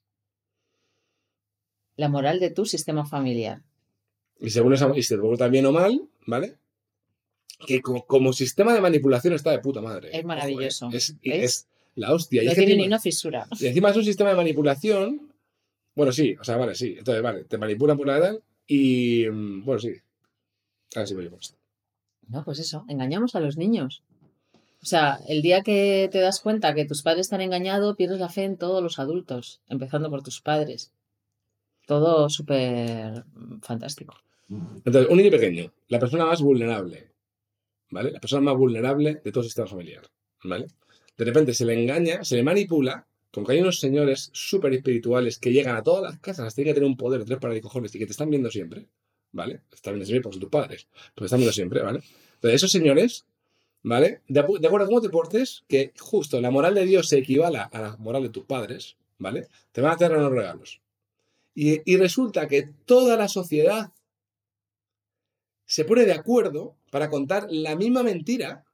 La 1.96 2.08
moral 2.08 2.40
de 2.40 2.50
tu 2.50 2.64
sistema 2.64 3.04
familiar. 3.04 3.62
Y 4.40 4.50
según 4.50 4.72
esa, 4.72 4.90
y 4.96 5.02
se 5.02 5.14
te 5.14 5.20
comporta 5.20 5.48
bien 5.48 5.66
o 5.66 5.72
mal, 5.72 6.08
¿vale? 6.26 6.56
Que 7.66 7.80
co- 7.80 8.04
como, 8.06 8.32
sistema 8.32 8.72
de 8.74 8.80
manipulación 8.80 9.34
está 9.34 9.50
de 9.50 9.58
puta 9.60 9.80
madre. 9.80 10.10
Es 10.16 10.24
maravilloso, 10.24 10.86
Ojo, 10.86 10.96
¿eh? 10.96 11.00
Es, 11.22 11.68
y 11.94 12.00
la 12.00 12.12
hostia. 12.12 12.42
Y, 12.42 12.46
No 12.46 12.52
es 12.52 12.58
que 12.58 12.64
tiene 12.64 12.80
ni 12.82 12.86
una 12.86 12.98
fisura. 12.98 13.46
y 13.60 13.66
encima 13.66 13.90
es 13.90 13.96
un 13.96 14.04
sistema 14.04 14.30
de 14.30 14.36
manipulación. 14.36 15.32
Bueno, 15.94 16.10
sí, 16.12 16.34
o 16.40 16.44
sea, 16.44 16.56
vale, 16.56 16.74
sí. 16.74 16.94
Entonces, 16.98 17.22
vale, 17.22 17.44
te 17.44 17.58
manipulan 17.58 17.96
por 17.96 18.06
la 18.06 18.16
edad 18.16 18.38
y. 18.66 19.26
mm, 19.30 19.64
Bueno, 19.64 19.78
sí. 19.80 19.92
Sí 21.06 21.14
voy 21.14 21.24
yo 21.24 21.30
con 21.30 21.40
esto. 21.40 21.56
No, 22.28 22.44
pues 22.44 22.58
eso, 22.58 22.84
engañamos 22.88 23.34
a 23.34 23.40
los 23.40 23.56
niños. 23.56 24.02
O 24.82 24.86
sea, 24.86 25.20
el 25.28 25.42
día 25.42 25.62
que 25.62 26.08
te 26.10 26.18
das 26.18 26.40
cuenta 26.40 26.74
que 26.74 26.84
tus 26.84 27.02
padres 27.02 27.26
están 27.26 27.40
engañados, 27.40 27.96
pierdes 27.96 28.18
la 28.18 28.28
fe 28.28 28.42
en 28.44 28.56
todos 28.56 28.82
los 28.82 28.98
adultos, 28.98 29.60
empezando 29.68 30.10
por 30.10 30.22
tus 30.22 30.40
padres. 30.40 30.92
Todo 31.86 32.28
súper 32.28 33.24
fantástico. 33.62 34.16
Entonces, 34.48 35.06
un 35.08 35.16
niño 35.16 35.30
pequeño, 35.30 35.72
la 35.88 36.00
persona 36.00 36.26
más 36.26 36.42
vulnerable, 36.42 37.12
¿vale? 37.90 38.10
La 38.10 38.20
persona 38.20 38.42
más 38.42 38.56
vulnerable 38.56 39.20
de 39.24 39.32
todo 39.32 39.42
el 39.42 39.48
sistema 39.48 39.68
familiar, 39.68 40.02
¿vale? 40.42 40.66
De 41.16 41.24
repente 41.24 41.54
se 41.54 41.64
le 41.64 41.80
engaña, 41.80 42.24
se 42.24 42.36
le 42.36 42.42
manipula, 42.42 43.06
como 43.30 43.46
que 43.46 43.52
hay 43.52 43.60
unos 43.60 43.78
señores 43.78 44.30
súper 44.32 44.74
espirituales 44.74 45.38
que 45.38 45.52
llegan 45.52 45.76
a 45.76 45.82
todas 45.82 46.02
las 46.02 46.18
casas, 46.18 46.54
tienen 46.54 46.72
que 46.72 46.80
tener 46.80 46.88
un 46.88 46.96
poder 46.96 47.20
de 47.20 47.26
tres 47.26 47.38
para 47.38 47.54
de 47.54 47.60
y 47.60 47.98
que 47.98 48.06
te 48.06 48.12
están 48.12 48.30
viendo 48.30 48.50
siempre, 48.50 48.88
¿vale? 49.30 49.60
Te 49.70 49.76
están 49.76 49.94
viendo 49.94 50.06
siempre 50.06 50.22
porque 50.22 50.34
son 50.34 50.40
tus 50.40 50.50
padres, 50.50 50.88
pero 51.14 51.24
te 51.24 51.24
están 51.26 51.38
viendo 51.38 51.52
siempre, 51.52 51.82
¿vale? 51.82 52.00
Entonces, 52.34 52.56
esos 52.56 52.72
señores, 52.72 53.26
¿vale? 53.82 54.22
De, 54.28 54.40
acu- 54.44 54.58
de 54.58 54.66
acuerdo 54.66 54.86
a 54.86 54.88
cómo 54.88 55.00
te 55.00 55.08
portes, 55.10 55.64
que 55.68 55.92
justo 55.98 56.40
la 56.40 56.50
moral 56.50 56.74
de 56.74 56.84
Dios 56.86 57.08
se 57.08 57.18
equivala 57.18 57.64
a 57.64 57.80
la 57.80 57.96
moral 57.98 58.22
de 58.22 58.28
tus 58.30 58.44
padres, 58.44 58.96
¿vale? 59.18 59.48
Te 59.72 59.80
van 59.80 59.92
a 59.92 59.94
hacer 59.94 60.12
unos 60.12 60.32
regalos. 60.32 60.80
Y, 61.54 61.80
y 61.90 61.96
resulta 61.96 62.48
que 62.48 62.70
toda 62.86 63.16
la 63.16 63.28
sociedad 63.28 63.92
se 65.66 65.84
pone 65.84 66.04
de 66.04 66.12
acuerdo 66.12 66.76
para 66.90 67.08
contar 67.10 67.46
la 67.50 67.76
misma 67.76 68.02
mentira 68.02 68.64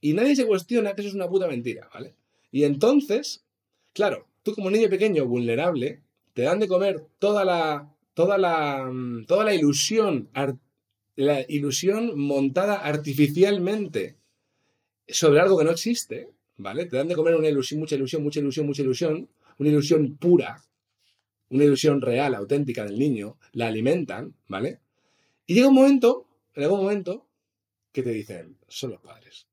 y 0.00 0.14
nadie 0.14 0.34
se 0.36 0.46
cuestiona 0.46 0.94
que 0.94 1.02
eso 1.02 1.08
es 1.10 1.14
una 1.14 1.28
puta 1.28 1.46
mentira, 1.46 1.88
¿vale? 1.92 2.14
Y 2.50 2.64
entonces, 2.64 3.44
claro, 3.92 4.26
tú 4.42 4.54
como 4.54 4.70
niño 4.70 4.88
pequeño 4.88 5.26
vulnerable, 5.26 6.02
te 6.34 6.42
dan 6.42 6.58
de 6.58 6.68
comer 6.68 7.06
toda 7.18 7.44
la 7.44 7.94
toda 8.14 8.38
la 8.38 8.88
mm, 8.90 9.26
toda 9.26 9.44
la 9.44 9.54
ilusión 9.54 10.28
la 11.16 11.44
ilusión 11.48 12.18
montada 12.18 12.76
artificialmente 12.76 14.16
sobre 15.12 15.40
algo 15.40 15.58
que 15.58 15.64
no 15.64 15.70
existe, 15.70 16.28
¿vale? 16.56 16.86
Te 16.86 16.96
dan 16.96 17.08
de 17.08 17.14
comer 17.14 17.34
una 17.34 17.48
ilusión, 17.48 17.80
mucha 17.80 17.94
ilusión, 17.94 18.22
mucha 18.22 18.40
ilusión, 18.40 18.66
mucha 18.66 18.82
ilusión, 18.82 19.28
una 19.58 19.68
ilusión 19.68 20.16
pura, 20.16 20.62
una 21.50 21.64
ilusión 21.64 22.00
real, 22.00 22.34
auténtica 22.34 22.84
del 22.84 22.98
niño, 22.98 23.38
la 23.52 23.68
alimentan, 23.68 24.34
¿vale? 24.48 24.80
Y 25.46 25.54
llega 25.54 25.68
un 25.68 25.74
momento, 25.74 26.26
en 26.54 26.64
algún 26.64 26.80
momento, 26.80 27.26
que 27.92 28.02
te 28.02 28.10
dicen, 28.10 28.56
son 28.68 28.90
los 28.92 29.00
padres. 29.00 29.46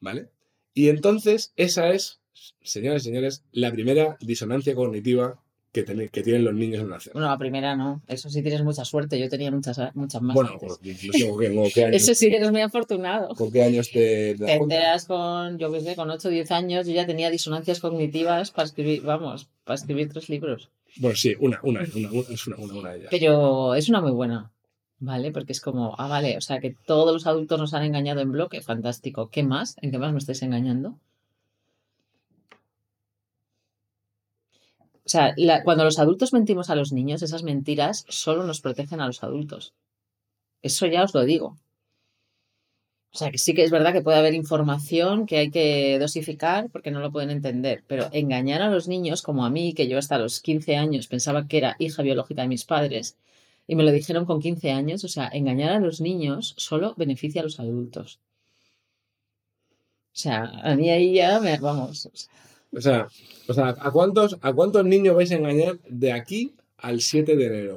¿Vale? 0.00 0.30
Y 0.74 0.88
entonces 0.88 1.52
esa 1.56 1.90
es, 1.90 2.20
señores 2.62 3.02
señores, 3.02 3.44
la 3.52 3.72
primera 3.72 4.16
disonancia 4.20 4.74
cognitiva 4.74 5.42
que, 5.72 5.82
ten- 5.84 6.08
que 6.08 6.22
tienen 6.22 6.44
los 6.44 6.54
niños 6.54 6.80
en 6.80 6.88
nacer. 6.88 7.12
Bueno, 7.12 7.28
la 7.28 7.38
primera 7.38 7.76
no. 7.76 8.02
Eso 8.08 8.28
sí 8.28 8.42
tienes 8.42 8.62
mucha 8.62 8.84
suerte. 8.84 9.18
Yo 9.20 9.28
tenía 9.28 9.50
muchas, 9.50 9.78
muchas 9.94 10.20
más. 10.22 10.34
Bueno, 10.34 10.50
antes. 10.54 10.78
pues, 10.82 10.96
incluso 11.04 11.28
¿con 11.30 11.38
qué, 11.40 11.70
qué 11.74 11.84
años, 11.84 12.02
Eso 12.02 12.14
sí 12.14 12.26
eres 12.26 12.50
muy 12.50 12.60
afortunado. 12.60 13.34
con 13.34 13.52
qué 13.52 13.62
años 13.62 13.90
te, 13.90 14.34
te 14.34 14.44
das 14.44 14.46
Te 14.46 14.54
enteras 14.56 15.04
con, 15.06 15.58
yo 15.58 15.70
qué 15.72 15.80
sé, 15.80 15.94
con 15.96 16.10
8 16.10 16.28
o 16.28 16.30
10 16.30 16.50
años, 16.50 16.86
yo 16.86 16.92
ya 16.92 17.06
tenía 17.06 17.30
disonancias 17.30 17.80
cognitivas 17.80 18.50
para 18.50 18.66
escribir, 18.66 19.02
vamos, 19.02 19.48
para 19.64 19.76
escribir 19.76 20.12
tres 20.12 20.28
libros. 20.28 20.70
Bueno, 20.96 21.16
sí, 21.16 21.34
una, 21.38 21.60
una, 21.62 21.82
una, 21.94 22.10
una, 22.10 22.20
es 22.28 22.46
una, 22.48 22.56
una, 22.56 22.74
una 22.74 22.90
de 22.90 22.96
ellas. 22.98 23.08
Pero 23.12 23.74
es 23.76 23.88
una 23.88 24.00
muy 24.00 24.10
buena, 24.10 24.50
¿vale? 24.98 25.30
Porque 25.30 25.52
es 25.52 25.60
como, 25.60 25.94
ah, 25.98 26.08
vale, 26.08 26.36
o 26.36 26.40
sea, 26.40 26.58
que 26.58 26.74
todos 26.84 27.12
los 27.12 27.28
adultos 27.28 27.60
nos 27.60 27.74
han 27.74 27.84
engañado 27.84 28.20
en 28.20 28.32
bloque, 28.32 28.60
fantástico. 28.60 29.28
¿Qué 29.30 29.44
más? 29.44 29.76
¿En 29.82 29.92
qué 29.92 29.98
más 29.98 30.12
me 30.12 30.18
estáis 30.18 30.42
engañando? 30.42 30.98
O 35.10 35.12
sea, 35.12 35.34
la- 35.36 35.64
cuando 35.64 35.82
los 35.82 35.98
adultos 35.98 36.32
mentimos 36.32 36.70
a 36.70 36.76
los 36.76 36.92
niños, 36.92 37.20
esas 37.22 37.42
mentiras 37.42 38.04
solo 38.08 38.44
nos 38.44 38.60
protegen 38.60 39.00
a 39.00 39.08
los 39.08 39.24
adultos. 39.24 39.74
Eso 40.62 40.86
ya 40.86 41.02
os 41.04 41.14
lo 41.14 41.24
digo. 41.24 41.56
O 43.14 43.16
sea, 43.18 43.30
que 43.32 43.38
sí 43.44 43.54
que 43.54 43.64
es 43.64 43.72
verdad 43.76 43.92
que 43.92 44.02
puede 44.06 44.18
haber 44.18 44.34
información 44.34 45.26
que 45.26 45.38
hay 45.38 45.50
que 45.50 45.98
dosificar 45.98 46.70
porque 46.70 46.92
no 46.92 47.00
lo 47.00 47.10
pueden 47.12 47.30
entender, 47.30 47.82
pero 47.88 48.08
engañar 48.12 48.62
a 48.62 48.70
los 48.70 48.86
niños, 48.86 49.22
como 49.22 49.44
a 49.44 49.50
mí, 49.50 49.74
que 49.74 49.88
yo 49.88 49.98
hasta 49.98 50.16
los 50.18 50.40
15 50.40 50.76
años 50.76 51.08
pensaba 51.08 51.48
que 51.48 51.58
era 51.58 51.74
hija 51.80 52.02
biológica 52.04 52.42
de 52.42 52.48
mis 52.54 52.64
padres 52.64 53.16
y 53.66 53.74
me 53.74 53.82
lo 53.84 53.90
dijeron 53.90 54.26
con 54.26 54.40
15 54.40 54.70
años, 54.70 55.02
o 55.04 55.08
sea, 55.08 55.28
engañar 55.32 55.72
a 55.72 55.80
los 55.80 56.00
niños 56.00 56.54
solo 56.56 56.94
beneficia 56.96 57.40
a 57.40 57.44
los 57.44 57.58
adultos. 57.58 58.20
O 60.14 60.18
sea, 60.22 60.44
a 60.62 60.76
mí 60.76 60.88
ahí 60.90 61.14
ya 61.14 61.40
me, 61.40 61.58
vamos, 61.58 62.06
O 62.06 62.10
o 63.48 63.52
sea 63.54 63.70
¿a, 63.86 63.90
cuántos, 63.90 64.38
¿a 64.42 64.52
cuántos 64.52 64.84
niños 64.84 65.14
vais 65.16 65.30
a 65.32 65.36
engañar 65.36 65.78
de 65.88 66.12
aquí 66.12 66.54
al 66.76 67.00
7 67.00 67.36
de 67.36 67.46
enero? 67.46 67.76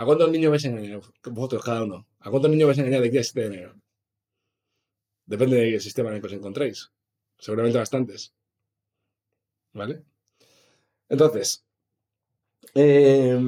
¿A 0.00 0.02
cuántos 0.06 0.30
niños 0.30 0.52
vais 0.52 0.64
a 0.64 0.68
engañar? 0.68 1.00
Vosotros, 1.36 1.64
cada 1.64 1.82
uno. 1.88 1.98
¿A 2.24 2.30
cuántos 2.30 2.50
niños 2.52 2.68
vais 2.68 2.78
a 2.78 2.82
engañar 2.82 3.02
de 3.02 3.08
aquí 3.08 3.18
al 3.18 3.24
7 3.24 3.40
de 3.40 3.46
enero? 3.54 3.72
Depende 5.32 5.56
del 5.58 5.80
sistema 5.80 6.08
en 6.08 6.16
el 6.16 6.20
que 6.20 6.26
os 6.30 6.32
encontréis. 6.38 6.78
Seguramente 7.38 7.78
bastantes. 7.78 8.32
¿Vale? 9.72 10.04
Entonces, 11.08 11.64
eh, 12.74 13.38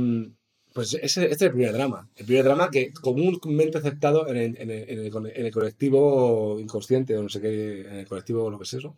pues 0.72 0.94
ese, 0.94 1.24
este 1.24 1.32
es 1.34 1.42
el 1.42 1.50
primer 1.52 1.72
drama. 1.72 2.08
El 2.16 2.26
primer 2.26 2.44
drama 2.44 2.70
que 2.70 2.92
comúnmente 2.92 3.78
aceptado 3.78 4.28
en 4.28 4.36
el, 4.36 4.56
en 4.60 4.70
el- 4.70 4.88
en 4.90 4.98
el 5.00 5.06
en 5.36 5.46
el 5.46 5.52
colectivo 5.52 6.58
inconsciente 6.60 7.16
o 7.16 7.22
no 7.22 7.28
sé 7.28 7.40
qué, 7.40 7.80
en 7.82 7.96
el 7.96 8.08
colectivo 8.08 8.50
lo 8.50 8.58
que 8.58 8.64
es 8.64 8.74
eso. 8.74 8.96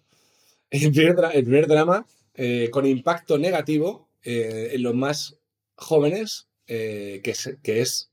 El 0.71 0.93
primer, 0.93 1.67
drama 1.67 2.07
eh, 2.35 2.69
con 2.71 2.87
impacto 2.87 3.39
negativo 3.39 4.09
eh, 4.23 4.71
en 4.73 4.83
los 4.83 4.95
más 4.95 5.37
jóvenes, 5.75 6.49
eh, 6.67 7.21
que, 7.25 7.33
es, 7.33 7.59
que 7.63 7.81
es 7.81 8.11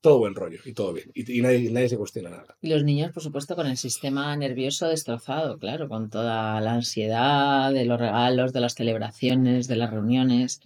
todo 0.00 0.18
buen 0.18 0.34
rollo 0.34 0.60
y 0.64 0.74
todo 0.74 0.92
bien. 0.92 1.10
Y, 1.14 1.38
y 1.38 1.42
nadie, 1.42 1.70
nadie 1.70 1.88
se 1.88 1.96
cuestiona 1.96 2.30
nada. 2.30 2.56
Y 2.60 2.68
los 2.68 2.84
niños, 2.84 3.12
por 3.12 3.22
supuesto, 3.22 3.56
con 3.56 3.66
el 3.66 3.76
sistema 3.76 4.36
nervioso 4.36 4.86
destrozado, 4.88 5.58
claro, 5.58 5.88
con 5.88 6.10
toda 6.10 6.60
la 6.60 6.74
ansiedad 6.74 7.72
de 7.72 7.84
los 7.84 7.98
regalos, 7.98 8.52
de 8.52 8.60
las 8.60 8.74
celebraciones, 8.74 9.66
de 9.66 9.76
las 9.76 9.90
reuniones. 9.90 10.60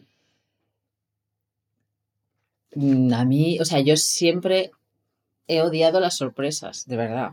Mm, 2.74 3.12
A 3.12 3.24
mí, 3.24 3.58
o 3.60 3.64
sea, 3.64 3.80
yo 3.80 3.96
siempre 3.96 4.70
he 5.46 5.60
odiado 5.62 6.00
las 6.00 6.16
sorpresas, 6.16 6.86
de 6.86 6.96
verdad. 6.96 7.32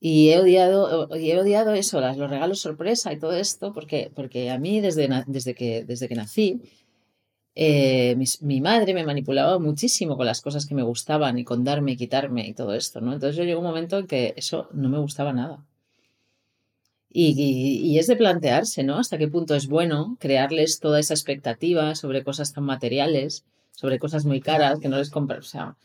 Y 0.00 0.30
he 0.30 0.38
odiado, 0.38 1.08
he 1.14 1.38
odiado 1.38 1.72
eso, 1.74 2.00
las- 2.00 2.16
los 2.18 2.30
regalos 2.30 2.60
sorpresa 2.60 3.12
y 3.12 3.18
todo 3.18 3.32
esto, 3.32 3.72
porque, 3.72 4.10
porque 4.14 4.50
a 4.50 4.58
mí 4.58 4.80
desde, 4.80 5.08
desde, 5.26 5.54
que, 5.54 5.84
desde 5.84 6.08
que 6.08 6.14
nací, 6.14 6.60
eh, 7.54 8.16
mi 8.42 8.60
madre 8.60 8.94
me 8.94 9.04
manipulaba 9.04 9.58
muchísimo 9.58 10.16
con 10.16 10.26
las 10.26 10.42
cosas 10.42 10.66
que 10.66 10.74
me 10.76 10.82
gustaban 10.84 11.38
y 11.38 11.44
con 11.44 11.64
darme 11.64 11.92
y 11.92 11.96
quitarme 11.96 12.46
y 12.48 12.54
todo 12.54 12.74
esto, 12.74 13.00
¿no? 13.00 13.12
Entonces 13.14 13.36
yo 13.36 13.44
llegó 13.44 13.60
un 13.60 13.66
momento 13.66 13.98
en 13.98 14.06
que 14.08 14.34
eso 14.36 14.68
no 14.72 14.88
me 14.90 14.98
gustaba 14.98 15.32
nada. 15.32 15.64
Y, 17.10 17.34
y- 17.92 17.98
es 17.98 18.06
de 18.08 18.16
plantearse, 18.16 18.82
¿no? 18.84 18.98
Hasta 18.98 19.16
qué 19.18 19.28
punto 19.28 19.54
es 19.54 19.68
bueno 19.68 20.16
crearles 20.20 20.80
toda 20.80 21.00
esa 21.00 21.14
expectativa 21.14 21.94
sobre 21.94 22.22
cosas 22.24 22.52
tan 22.52 22.64
materiales, 22.64 23.44
sobre 23.72 23.98
cosas 23.98 24.24
muy 24.26 24.40
caras 24.40 24.80
que 24.80 24.88
no 24.88 24.98
les 24.98 25.10
compras, 25.10 25.46
o 25.46 25.48
sea, 25.48 25.76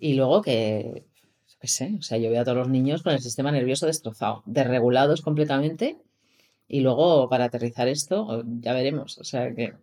y 0.00 0.14
luego 0.14 0.42
que, 0.42 1.04
qué 1.60 1.68
sé, 1.68 1.94
o 1.98 2.02
sea, 2.02 2.18
yo 2.18 2.30
veo 2.30 2.40
a 2.40 2.44
todos 2.44 2.58
los 2.58 2.68
niños 2.68 3.02
con 3.02 3.12
el 3.12 3.20
sistema 3.20 3.52
nervioso 3.52 3.86
destrozado, 3.86 4.42
desregulados 4.46 5.20
completamente, 5.22 5.98
y 6.68 6.80
luego 6.80 7.28
para 7.28 7.44
aterrizar 7.46 7.88
esto, 7.88 8.44
ya 8.60 8.72
veremos, 8.72 9.18
o 9.18 9.24
sea 9.24 9.54
que... 9.54 9.74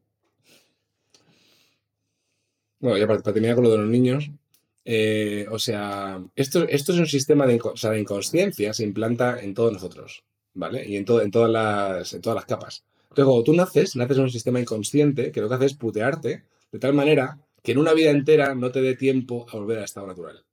Bueno, 2.79 2.97
ya 2.97 3.07
para, 3.07 3.19
para 3.21 3.33
terminar 3.33 3.55
con 3.55 3.65
lo 3.65 3.71
de 3.71 3.77
los 3.77 3.89
niños, 3.89 4.29
eh, 4.89 5.45
o 5.51 5.59
sea, 5.59 6.23
esto, 6.33 6.65
esto 6.69 6.93
es 6.93 6.99
un 6.99 7.07
sistema 7.07 7.45
de, 7.45 7.59
o 7.61 7.75
sea, 7.75 7.97
inconsciencia, 7.97 8.73
se 8.73 8.85
implanta 8.85 9.37
en 9.41 9.53
todos 9.53 9.73
nosotros, 9.73 10.23
¿vale? 10.53 10.87
Y 10.87 10.95
en, 10.95 11.05
en, 11.09 11.31
todas 11.31 11.51
las, 11.51 12.13
en 12.13 12.21
todas 12.21 12.35
las 12.35 12.45
capas. 12.45 12.85
Entonces, 13.09 13.25
cuando 13.25 13.43
tú 13.43 13.53
naces, 13.53 13.97
naces 13.97 14.15
en 14.15 14.23
un 14.23 14.29
sistema 14.29 14.61
inconsciente 14.61 15.33
que 15.33 15.41
lo 15.41 15.49
que 15.49 15.55
hace 15.55 15.65
es 15.65 15.73
putearte 15.73 16.45
de 16.71 16.79
tal 16.79 16.93
manera 16.93 17.37
que 17.61 17.73
en 17.73 17.79
una 17.79 17.91
vida 17.91 18.11
entera 18.11 18.55
no 18.55 18.71
te 18.71 18.81
dé 18.81 18.95
tiempo 18.95 19.45
a 19.51 19.57
volver 19.57 19.79
al 19.79 19.83
estado 19.83 20.07
natural, 20.07 20.45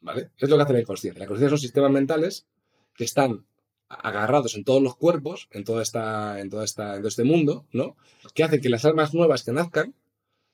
¿vale? 0.00 0.30
Es 0.38 0.48
lo 0.48 0.56
que 0.56 0.62
hace 0.62 0.72
la 0.72 0.80
inconsciencia. 0.80 1.18
La 1.18 1.24
inconsciencia 1.24 1.50
son 1.50 1.58
sistemas 1.62 1.90
mentales 1.90 2.46
que 2.94 3.04
están 3.04 3.46
agarrados 3.88 4.56
en 4.56 4.64
todos 4.64 4.82
los 4.82 4.96
cuerpos, 4.96 5.48
en, 5.52 5.64
toda 5.64 5.82
esta, 5.82 6.40
en, 6.40 6.50
toda 6.50 6.64
esta, 6.64 6.94
en 6.96 7.00
todo 7.02 7.08
este 7.08 7.24
mundo, 7.24 7.66
¿no? 7.72 7.96
Que 8.34 8.42
hacen 8.44 8.60
que 8.60 8.68
las 8.68 8.84
almas 8.84 9.14
nuevas 9.14 9.44
que 9.44 9.52
nazcan 9.52 9.94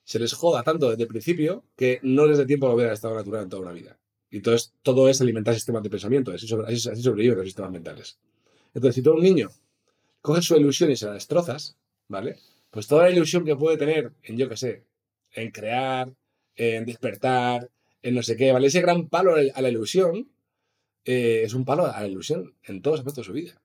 se 0.05 0.19
les 0.19 0.33
joda 0.35 0.63
tanto 0.65 0.91
desde 0.91 1.03
el 1.05 1.09
principio 1.09 1.65
que 1.77 2.01
no 2.03 2.27
les 2.27 2.39
dé 2.39 2.47
tiempo 2.47 2.67
a 2.67 2.71
volver 2.71 2.89
al 2.89 2.95
estado 2.95 3.15
natural 3.15 3.45
en 3.45 3.49
toda 3.49 3.63
una 3.63 3.73
vida. 3.73 3.99
Y 4.31 4.37
entonces 4.37 4.75
todo 4.83 5.09
es 5.09 5.21
alimentar 5.21 5.55
sistemas 5.55 5.83
de 5.83 5.91
pensamiento, 5.91 6.33
así, 6.33 6.47
sobre- 6.49 6.67
así, 6.73 6.89
así 6.89 7.03
sobreviven 7.03 7.37
los 7.39 7.47
sistemas 7.47 7.71
mentales. 7.71 8.19
Entonces, 8.75 8.95
si 8.97 9.03
tú 9.03 9.13
un 9.13 9.23
niño 9.23 9.51
coges 10.21 10.45
su 10.45 10.57
ilusión 10.57 10.91
y 10.91 10.97
se 10.97 11.07
la 11.07 11.13
destrozas, 11.15 11.77
¿vale? 12.09 12.37
Pues 12.71 12.87
toda 12.87 13.05
la 13.05 13.11
ilusión 13.11 13.45
que 13.45 13.57
puede 13.57 13.77
tener 13.77 14.13
en, 14.23 14.37
yo 14.37 14.49
qué 14.49 14.57
sé, 14.57 14.85
en 15.33 15.51
crear, 15.51 16.13
en 16.57 16.85
despertar, 16.87 17.71
en 18.03 18.15
no 18.15 18.23
sé 18.23 18.37
qué, 18.37 18.53
¿vale? 18.53 18.67
Ese 18.69 18.81
gran 18.81 19.09
palo 19.09 19.35
a 19.35 19.43
la- 19.43 19.53
a 19.55 19.63
la 19.63 19.69
ilusión 19.71 20.31
eh, 21.05 21.43
es 21.45 21.55
un 21.55 21.65
palo 21.65 21.87
a 21.87 22.01
la 22.01 22.09
ilusión 22.09 22.55
en 22.65 22.83
todos 22.83 22.95
los 22.95 23.01
aspectos 23.01 23.27
de 23.27 23.29
su 23.29 23.33
vida. 23.35 23.63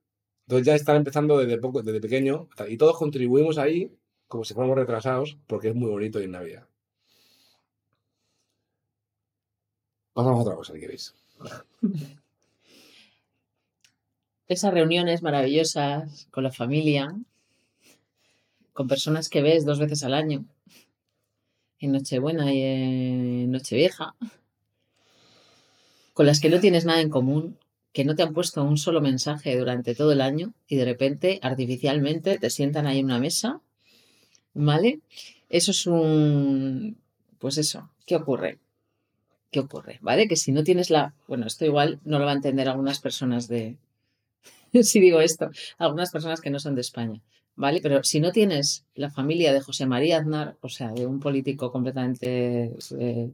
Entonces 0.47 0.65
ya 0.67 0.75
están 0.75 0.97
empezando 0.97 1.37
desde 1.39 1.57
poco, 1.59 1.83
desde 1.83 2.01
pequeño, 2.01 2.49
y 2.69 2.77
todos 2.77 2.97
contribuimos 2.97 3.57
ahí 3.57 3.91
como 4.27 4.43
si 4.45 4.53
fuéramos 4.53 4.77
retrasados, 4.77 5.37
porque 5.47 5.69
es 5.69 5.75
muy 5.75 5.89
bonito 5.89 6.19
y 6.21 6.25
en 6.25 6.31
Navidad. 6.31 6.67
Pasamos 10.13 10.39
a 10.39 10.41
otra 10.43 10.55
cosa, 10.55 10.73
si 10.73 10.79
queréis. 10.79 11.15
esas 14.47 14.73
reuniones 14.73 15.21
maravillosas 15.21 16.27
con 16.31 16.43
la 16.43 16.51
familia, 16.51 17.13
con 18.73 18.87
personas 18.87 19.29
que 19.29 19.41
ves 19.41 19.65
dos 19.65 19.79
veces 19.79 20.03
al 20.03 20.13
año, 20.13 20.45
en 21.79 21.91
Nochebuena 21.91 22.53
y 22.53 22.61
en 22.61 23.51
Nochevieja, 23.51 24.15
con 26.13 26.25
las 26.25 26.39
que 26.39 26.49
no 26.49 26.59
tienes 26.59 26.85
nada 26.85 27.01
en 27.01 27.09
común, 27.09 27.57
que 27.93 28.05
no 28.05 28.15
te 28.15 28.23
han 28.23 28.33
puesto 28.33 28.63
un 28.63 28.77
solo 28.77 29.01
mensaje 29.01 29.57
durante 29.57 29.95
todo 29.95 30.11
el 30.11 30.21
año 30.21 30.53
y 30.67 30.75
de 30.75 30.85
repente, 30.85 31.39
artificialmente, 31.41 32.37
te 32.37 32.49
sientan 32.49 32.87
ahí 32.87 32.99
en 32.99 33.05
una 33.05 33.19
mesa, 33.19 33.61
¿vale? 34.53 34.99
Eso 35.49 35.71
es 35.71 35.87
un... 35.87 36.97
Pues 37.39 37.57
eso, 37.57 37.89
¿qué 38.05 38.15
ocurre? 38.15 38.59
¿Qué 39.51 39.59
ocurre? 39.59 39.99
¿Vale? 40.01 40.27
Que 40.27 40.35
si 40.35 40.51
no 40.51 40.63
tienes 40.63 40.89
la... 40.89 41.13
Bueno, 41.27 41.47
esto 41.47 41.65
igual 41.65 41.99
no 42.03 42.19
lo 42.19 42.25
va 42.25 42.31
a 42.31 42.35
entender 42.35 42.67
algunas 42.67 42.99
personas 42.99 43.47
de... 43.47 43.77
si 44.83 44.99
digo 44.99 45.21
esto, 45.21 45.49
algunas 45.77 46.11
personas 46.11 46.41
que 46.41 46.49
no 46.49 46.59
son 46.59 46.75
de 46.75 46.81
España. 46.81 47.21
¿Vale? 47.57 47.81
Pero 47.81 48.03
si 48.03 48.21
no 48.21 48.31
tienes 48.31 48.85
la 48.95 49.09
familia 49.09 49.51
de 49.51 49.59
José 49.59 49.85
María 49.85 50.19
Aznar, 50.19 50.55
o 50.61 50.69
sea, 50.69 50.91
de 50.93 51.05
un 51.05 51.19
político 51.19 51.71
completamente, 51.71 52.73
eh, 52.97 53.31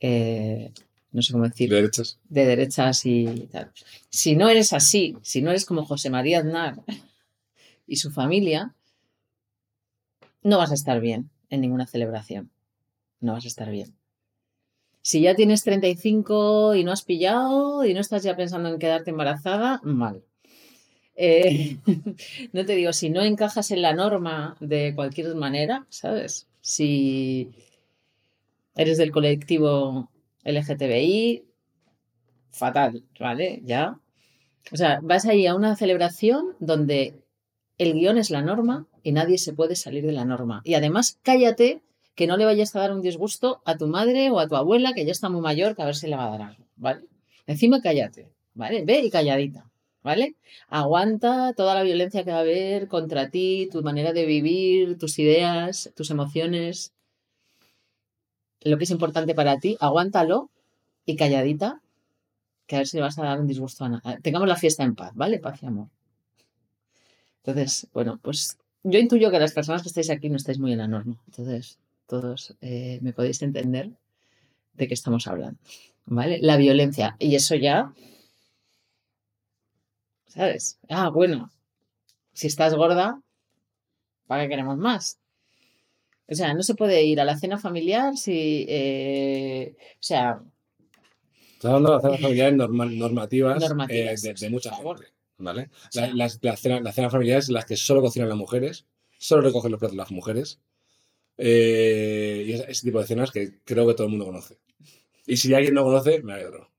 eh, 0.00 0.72
no 1.10 1.22
sé 1.22 1.32
cómo 1.32 1.44
decir, 1.44 1.70
De 1.70 1.76
derechas. 1.76 2.18
de 2.28 2.44
derechas 2.44 3.04
y 3.06 3.48
tal. 3.50 3.72
Si 4.10 4.36
no 4.36 4.48
eres 4.48 4.72
así, 4.72 5.16
si 5.22 5.42
no 5.42 5.50
eres 5.50 5.64
como 5.64 5.84
José 5.84 6.10
María 6.10 6.38
Aznar 6.38 6.76
y 7.86 7.96
su 7.96 8.10
familia, 8.12 8.74
no 10.42 10.58
vas 10.58 10.70
a 10.70 10.74
estar 10.74 11.00
bien 11.00 11.30
en 11.50 11.60
ninguna 11.62 11.86
celebración. 11.86 12.50
No 13.20 13.32
vas 13.32 13.44
a 13.44 13.48
estar 13.48 13.70
bien. 13.70 13.94
Si 15.00 15.20
ya 15.20 15.34
tienes 15.34 15.62
35 15.64 16.74
y 16.74 16.84
no 16.84 16.92
has 16.92 17.02
pillado 17.02 17.84
y 17.84 17.94
no 17.94 18.00
estás 18.00 18.22
ya 18.22 18.36
pensando 18.36 18.68
en 18.68 18.78
quedarte 18.78 19.10
embarazada, 19.10 19.80
mal. 19.82 20.22
Eh, 21.16 21.78
no 22.52 22.64
te 22.64 22.74
digo, 22.74 22.92
si 22.92 23.10
no 23.10 23.22
encajas 23.22 23.70
en 23.70 23.82
la 23.82 23.92
norma 23.92 24.56
de 24.60 24.94
cualquier 24.94 25.34
manera, 25.34 25.86
¿sabes? 25.88 26.48
Si 26.60 27.50
eres 28.74 28.98
del 28.98 29.12
colectivo 29.12 30.10
LGTBI, 30.44 31.44
fatal, 32.50 33.04
¿vale? 33.18 33.60
Ya. 33.64 33.98
O 34.72 34.76
sea, 34.76 35.00
vas 35.02 35.26
ahí 35.26 35.46
a 35.46 35.54
una 35.54 35.76
celebración 35.76 36.56
donde 36.58 37.22
el 37.78 37.94
guion 37.94 38.18
es 38.18 38.30
la 38.30 38.42
norma 38.42 38.86
y 39.02 39.12
nadie 39.12 39.38
se 39.38 39.52
puede 39.52 39.76
salir 39.76 40.06
de 40.06 40.12
la 40.12 40.24
norma. 40.24 40.62
Y 40.64 40.74
además, 40.74 41.18
cállate 41.22 41.82
que 42.14 42.26
no 42.26 42.36
le 42.36 42.44
vayas 42.44 42.74
a 42.74 42.80
dar 42.80 42.92
un 42.92 43.02
disgusto 43.02 43.60
a 43.64 43.76
tu 43.76 43.88
madre 43.88 44.30
o 44.30 44.38
a 44.38 44.48
tu 44.48 44.56
abuela, 44.56 44.92
que 44.94 45.04
ya 45.04 45.12
está 45.12 45.28
muy 45.28 45.40
mayor, 45.40 45.74
que 45.74 45.82
a 45.82 45.86
ver 45.86 45.96
si 45.96 46.06
le 46.06 46.16
va 46.16 46.26
a 46.26 46.30
dar 46.30 46.42
algo, 46.42 46.64
¿vale? 46.76 47.04
Encima, 47.46 47.80
cállate, 47.82 48.30
¿vale? 48.54 48.84
Ve 48.84 49.00
y 49.00 49.10
calladita. 49.10 49.68
¿Vale? 50.04 50.36
Aguanta 50.68 51.54
toda 51.54 51.74
la 51.74 51.82
violencia 51.82 52.22
que 52.24 52.30
va 52.30 52.36
a 52.36 52.40
haber 52.40 52.86
contra 52.86 53.30
ti, 53.30 53.68
tu 53.72 53.82
manera 53.82 54.12
de 54.12 54.26
vivir, 54.26 54.98
tus 54.98 55.18
ideas, 55.18 55.90
tus 55.96 56.10
emociones, 56.10 56.92
lo 58.60 58.78
que 58.78 58.84
es 58.84 58.90
importante 58.90 59.34
para 59.34 59.58
ti, 59.58 59.76
aguántalo 59.80 60.50
y 61.06 61.16
calladita, 61.16 61.80
que 62.66 62.76
a 62.76 62.78
ver 62.80 62.86
si 62.86 62.98
le 62.98 63.02
vas 63.02 63.18
a 63.18 63.24
dar 63.24 63.40
un 63.40 63.46
disgusto 63.46 63.84
a 63.84 63.88
nada. 63.88 64.18
Tengamos 64.22 64.46
la 64.46 64.56
fiesta 64.56 64.84
en 64.84 64.94
paz, 64.94 65.12
¿vale? 65.14 65.38
Paz 65.38 65.62
y 65.62 65.66
amor. 65.66 65.88
Entonces, 67.42 67.88
bueno, 67.92 68.18
pues 68.22 68.58
yo 68.84 68.98
intuyo 68.98 69.30
que 69.30 69.38
las 69.38 69.52
personas 69.52 69.82
que 69.82 69.88
estáis 69.88 70.10
aquí 70.10 70.28
no 70.28 70.36
estáis 70.36 70.58
muy 70.58 70.72
en 70.72 70.78
la 70.78 70.88
norma. 70.88 71.16
Entonces, 71.26 71.78
todos 72.06 72.54
eh, 72.60 72.98
me 73.02 73.12
podéis 73.14 73.42
entender 73.42 73.90
de 74.74 74.88
qué 74.88 74.94
estamos 74.94 75.26
hablando, 75.26 75.58
¿vale? 76.04 76.38
La 76.42 76.56
violencia. 76.56 77.16
Y 77.18 77.34
eso 77.34 77.54
ya 77.54 77.92
¿sabes? 80.34 80.78
Ah, 80.88 81.10
bueno, 81.10 81.50
si 82.32 82.46
estás 82.48 82.74
gorda, 82.74 83.20
¿para 84.26 84.42
qué 84.44 84.48
queremos 84.50 84.76
más? 84.78 85.18
O 86.26 86.34
sea, 86.34 86.54
no 86.54 86.62
se 86.62 86.74
puede 86.74 87.02
ir 87.04 87.20
a 87.20 87.24
la 87.24 87.36
cena 87.38 87.58
familiar 87.58 88.16
si, 88.16 88.64
eh, 88.68 89.76
o 89.78 89.96
sea, 90.02 90.40
Estás 91.54 91.72
hablando 91.72 91.90
de 91.90 91.94
las 91.96 92.02
cenas 92.02 92.20
familiares 92.20 92.54
norma- 92.56 92.86
normativas, 92.86 93.60
Normativas, 93.60 94.24
eh, 94.24 94.28
de, 94.28 94.34
de 94.34 94.50
mucha 94.50 94.70
por 94.70 94.78
favor. 94.78 94.96
gente, 94.98 95.12
¿vale? 95.38 95.62
O 95.88 95.92
sea, 95.92 96.06
La- 96.08 96.14
las, 96.14 96.38
las 96.42 96.60
cenas, 96.60 96.82
las 96.82 96.94
cenas 96.94 97.12
familiares 97.12 97.48
en 97.48 97.54
las 97.54 97.64
que 97.66 97.76
solo 97.76 98.00
cocinan 98.02 98.28
las 98.28 98.38
mujeres, 98.38 98.86
solo 99.18 99.42
recogen 99.42 99.70
los 99.70 99.78
platos 99.80 99.96
las 99.96 100.10
mujeres, 100.10 100.60
eh, 101.38 102.44
y 102.46 102.52
ese, 102.52 102.70
ese 102.70 102.86
tipo 102.86 103.00
de 103.00 103.06
cenas 103.06 103.30
que 103.30 103.60
creo 103.64 103.86
que 103.86 103.94
todo 103.94 104.04
el 104.06 104.10
mundo 104.10 104.26
conoce. 104.26 104.58
Y 105.26 105.36
si 105.38 105.54
alguien 105.54 105.74
no 105.74 105.84
conoce, 105.84 106.22
me 106.22 106.34
alegro. 106.34 106.70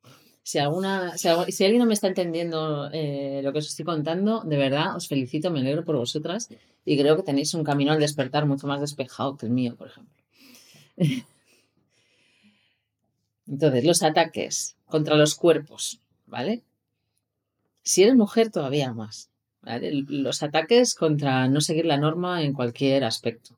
Si 0.49 0.57
alguna, 0.65 0.93
si, 1.21 1.25
algu- 1.31 1.49
si 1.55 1.61
alguien 1.65 1.81
no 1.83 1.87
me 1.89 1.95
está 1.97 2.07
entendiendo 2.13 2.59
eh, 2.99 3.41
lo 3.43 3.49
que 3.51 3.59
os 3.61 3.67
estoy 3.71 3.85
contando, 3.93 4.31
de 4.51 4.57
verdad 4.65 4.87
os 4.99 5.07
felicito, 5.11 5.47
me 5.51 5.59
alegro 5.61 5.83
por 5.87 5.97
vosotras 6.03 6.41
y 6.89 6.91
creo 6.99 7.15
que 7.17 7.27
tenéis 7.29 7.53
un 7.59 7.63
camino 7.69 7.91
al 7.93 7.99
despertar 8.05 8.43
mucho 8.51 8.65
más 8.67 8.79
despejado 8.85 9.35
que 9.37 9.45
el 9.47 9.53
mío, 9.59 9.71
por 9.79 9.87
ejemplo. 9.89 10.13
Entonces, 13.47 13.83
los 13.85 14.03
ataques 14.03 14.77
contra 14.85 15.15
los 15.17 15.33
cuerpos, 15.33 15.99
¿vale? 16.27 16.61
Si 17.83 18.03
eres 18.03 18.15
mujer, 18.15 18.51
todavía 18.51 18.91
más. 18.93 19.29
Los 20.09 20.43
ataques 20.43 20.93
contra 20.93 21.47
no 21.47 21.61
seguir 21.61 21.85
la 21.85 21.95
norma 21.95 22.43
en 22.43 22.51
cualquier 22.51 23.05
aspecto. 23.05 23.55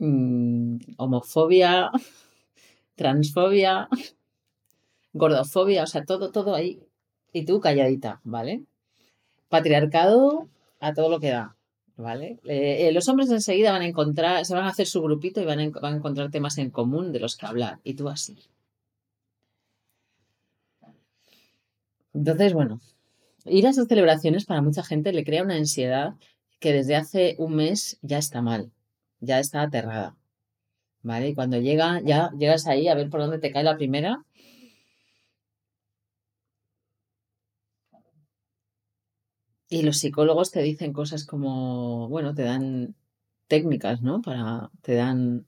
Mm, 0.00 0.78
homofobia, 0.98 1.90
transfobia, 2.98 3.88
gordofobia, 5.14 5.84
o 5.84 5.86
sea, 5.86 6.04
todo, 6.04 6.30
todo 6.32 6.54
ahí. 6.54 6.82
Y 7.32 7.44
tú 7.46 7.60
calladita, 7.60 8.20
¿vale? 8.24 8.64
Patriarcado 9.48 10.48
a 10.80 10.92
todo 10.92 11.08
lo 11.08 11.20
que 11.20 11.30
da, 11.30 11.56
¿vale? 11.96 12.38
Eh, 12.44 12.88
eh, 12.88 12.92
los 12.92 13.08
hombres 13.08 13.30
enseguida 13.30 13.72
van 13.72 13.82
a 13.82 13.86
encontrar, 13.86 14.44
se 14.44 14.54
van 14.54 14.64
a 14.64 14.70
hacer 14.70 14.86
su 14.86 15.00
grupito 15.02 15.40
y 15.40 15.46
van 15.46 15.60
a, 15.60 15.70
van 15.70 15.94
a 15.94 15.96
encontrar 15.98 16.30
temas 16.30 16.58
en 16.58 16.70
común 16.70 17.12
de 17.12 17.20
los 17.20 17.36
que 17.36 17.46
hablar. 17.46 17.80
Y 17.84 17.94
tú 17.94 18.08
así. 18.08 18.36
Entonces, 22.12 22.52
bueno, 22.52 22.80
ir 23.44 23.66
a 23.66 23.70
esas 23.70 23.88
celebraciones 23.88 24.44
para 24.44 24.62
mucha 24.62 24.82
gente 24.82 25.12
le 25.12 25.24
crea 25.24 25.42
una 25.44 25.54
ansiedad 25.56 26.14
que 26.58 26.72
desde 26.72 26.96
hace 26.96 27.36
un 27.38 27.54
mes 27.56 27.98
ya 28.02 28.18
está 28.18 28.42
mal, 28.42 28.72
ya 29.20 29.38
está 29.38 29.62
aterrada, 29.62 30.16
¿vale? 31.02 31.28
Y 31.30 31.34
cuando 31.34 31.58
llega, 31.58 32.00
ya 32.04 32.30
llegas 32.38 32.66
ahí 32.66 32.88
a 32.88 32.94
ver 32.94 33.10
por 33.10 33.20
dónde 33.20 33.38
te 33.38 33.52
cae 33.52 33.64
la 33.64 33.76
primera. 33.76 34.24
Y 39.70 39.82
los 39.82 39.98
psicólogos 39.98 40.50
te 40.50 40.62
dicen 40.62 40.92
cosas 40.92 41.24
como, 41.26 42.08
bueno, 42.08 42.34
te 42.34 42.42
dan 42.42 42.94
técnicas, 43.48 44.02
¿no? 44.02 44.22
Para, 44.22 44.70
te 44.82 44.94
dan, 44.94 45.46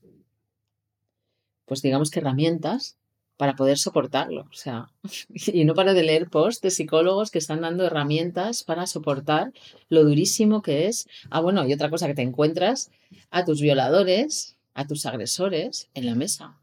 pues 1.65 1.81
digamos 1.81 2.11
que 2.11 2.19
herramientas 2.19 2.97
para 3.41 3.55
poder 3.55 3.79
soportarlo. 3.79 4.41
O 4.41 4.53
sea, 4.53 4.89
y 5.33 5.65
no 5.65 5.73
paro 5.73 5.95
de 5.95 6.03
leer 6.03 6.29
posts 6.29 6.61
de 6.61 6.69
psicólogos 6.69 7.31
que 7.31 7.39
están 7.39 7.61
dando 7.61 7.83
herramientas 7.85 8.63
para 8.63 8.85
soportar 8.85 9.51
lo 9.89 10.03
durísimo 10.03 10.61
que 10.61 10.85
es. 10.85 11.07
Ah, 11.31 11.41
bueno, 11.41 11.67
y 11.67 11.73
otra 11.73 11.89
cosa 11.89 12.05
que 12.05 12.13
te 12.13 12.21
encuentras 12.21 12.91
a 13.31 13.43
tus 13.43 13.59
violadores, 13.59 14.57
a 14.73 14.87
tus 14.87 15.05
agresores 15.05 15.89
en 15.93 16.05
la 16.05 16.15
mesa. 16.15 16.57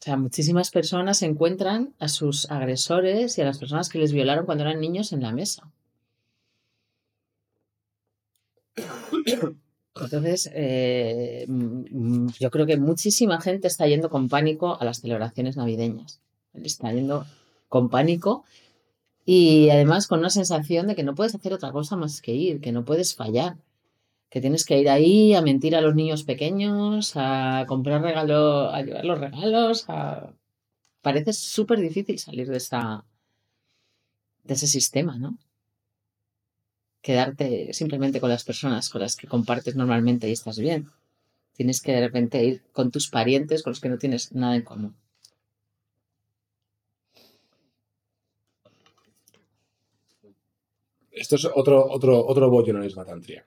O 0.00 0.02
sea, 0.06 0.16
muchísimas 0.16 0.70
personas 0.70 1.22
encuentran 1.22 1.94
a 1.98 2.08
sus 2.08 2.50
agresores 2.50 3.38
y 3.38 3.42
a 3.42 3.44
las 3.44 3.58
personas 3.58 3.88
que 3.88 3.98
les 3.98 4.12
violaron 4.12 4.46
cuando 4.46 4.62
eran 4.64 4.80
niños 4.80 5.12
en 5.12 5.22
la 5.22 5.32
mesa. 5.32 5.70
Entonces, 9.94 10.50
eh, 10.52 11.46
mm, 11.48 12.28
yo 12.38 12.50
creo 12.50 12.66
que 12.66 12.76
muchísima 12.76 13.40
gente 13.40 13.66
está 13.66 13.86
yendo 13.86 14.10
con 14.10 14.28
pánico 14.28 14.78
a 14.80 14.84
las 14.84 15.00
celebraciones 15.00 15.56
navideñas. 15.56 16.20
Está 16.54 16.92
yendo 16.92 17.26
con 17.68 17.88
pánico 17.88 18.44
y 19.24 19.70
además 19.70 20.06
con 20.06 20.20
una 20.20 20.30
sensación 20.30 20.86
de 20.86 20.94
que 20.94 21.02
no 21.02 21.14
puedes 21.14 21.34
hacer 21.34 21.52
otra 21.52 21.72
cosa 21.72 21.96
más 21.96 22.20
que 22.20 22.32
ir, 22.32 22.60
que 22.60 22.72
no 22.72 22.84
puedes 22.84 23.14
fallar, 23.14 23.56
que 24.30 24.40
tienes 24.40 24.64
que 24.64 24.78
ir 24.78 24.88
ahí 24.88 25.34
a 25.34 25.42
mentir 25.42 25.76
a 25.76 25.80
los 25.80 25.94
niños 25.94 26.24
pequeños, 26.24 27.12
a 27.16 27.64
comprar 27.68 28.02
regalos, 28.02 28.72
a 28.72 28.82
llevar 28.82 29.04
los 29.04 29.20
regalos, 29.20 29.84
a... 29.88 30.32
Parece 31.02 31.32
súper 31.32 31.80
difícil 31.80 32.18
salir 32.18 32.48
de 32.48 32.56
esa, 32.56 33.04
de 34.42 34.54
ese 34.54 34.66
sistema, 34.66 35.18
¿no? 35.18 35.38
Quedarte 37.00 37.72
simplemente 37.72 38.20
con 38.20 38.30
las 38.30 38.42
personas 38.42 38.88
con 38.88 39.00
las 39.00 39.14
que 39.14 39.28
compartes 39.28 39.76
normalmente 39.76 40.28
y 40.28 40.32
estás 40.32 40.58
bien. 40.58 40.90
Tienes 41.52 41.80
que 41.80 41.92
de 41.92 42.00
repente 42.00 42.44
ir 42.44 42.62
con 42.72 42.90
tus 42.90 43.08
parientes 43.08 43.62
con 43.62 43.70
los 43.70 43.80
que 43.80 43.88
no 43.88 43.98
tienes 43.98 44.32
nada 44.32 44.56
en 44.56 44.62
común. 44.62 44.96
Esto 51.12 51.36
es 51.36 51.46
otro, 51.46 51.86
otro, 51.88 52.26
otro 52.26 52.50
bollo 52.50 52.72
en 52.72 52.82
el 52.82 52.88
esbatantria, 52.88 53.46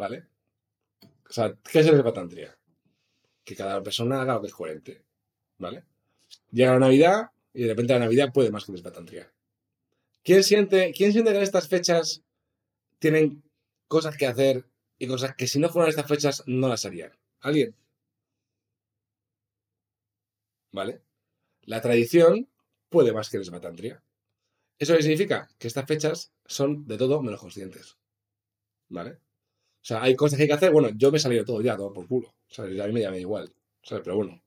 ¿vale? 0.00 0.26
O 1.28 1.32
sea, 1.32 1.54
¿qué 1.70 1.80
es 1.80 1.86
el 1.86 1.96
esbatantria? 1.96 2.58
Que 3.44 3.54
cada 3.54 3.82
persona 3.82 4.22
haga 4.22 4.34
lo 4.34 4.40
que 4.40 4.46
es 4.46 4.54
coherente, 4.54 5.04
¿vale? 5.58 5.84
Llega 6.50 6.72
la 6.72 6.78
Navidad 6.78 7.30
y 7.52 7.64
de 7.64 7.68
repente 7.68 7.92
la 7.92 7.98
Navidad 8.00 8.32
puede 8.32 8.50
más 8.50 8.64
que 8.64 8.72
el 8.72 8.82
Patantria. 8.82 9.30
¿Quién 10.24 10.42
siente, 10.42 10.92
¿Quién 10.96 11.12
siente 11.12 11.32
que 11.32 11.36
en 11.36 11.42
estas 11.42 11.68
fechas 11.68 12.22
tienen 12.98 13.42
cosas 13.88 14.16
que 14.16 14.26
hacer 14.26 14.64
y 14.98 15.06
cosas 15.06 15.34
que 15.34 15.46
si 15.46 15.58
no 15.58 15.68
fueran 15.68 15.90
estas 15.90 16.08
fechas 16.08 16.44
no 16.46 16.68
las 16.68 16.86
harían? 16.86 17.12
¿Alguien? 17.40 17.74
¿Vale? 20.72 21.02
La 21.62 21.82
tradición 21.82 22.48
puede 22.88 23.12
más 23.12 23.28
que 23.28 23.36
el. 23.36 23.42
¿Eso 24.78 24.96
qué 24.96 25.02
significa? 25.02 25.50
Que 25.58 25.68
estas 25.68 25.86
fechas 25.86 26.32
son 26.46 26.86
de 26.86 26.96
todo 26.96 27.20
menos 27.22 27.40
conscientes. 27.40 27.98
¿Vale? 28.88 29.18
O 29.82 29.84
sea, 29.84 30.02
hay 30.02 30.14
cosas 30.14 30.36
que 30.36 30.42
hay 30.42 30.48
que 30.48 30.54
hacer. 30.54 30.72
Bueno, 30.72 30.90
yo 30.94 31.10
me 31.10 31.16
he 31.16 31.20
salido 31.20 31.44
todo 31.44 31.62
ya, 31.62 31.76
todo 31.76 31.92
por 31.92 32.06
culo. 32.06 32.34
¿Sabes? 32.48 32.78
A 32.80 32.86
mí 32.86 32.92
me 32.92 33.00
llama 33.00 33.16
igual. 33.16 33.50
¿Sabes? 33.82 34.04
Pero 34.04 34.16
bueno. 34.16 34.40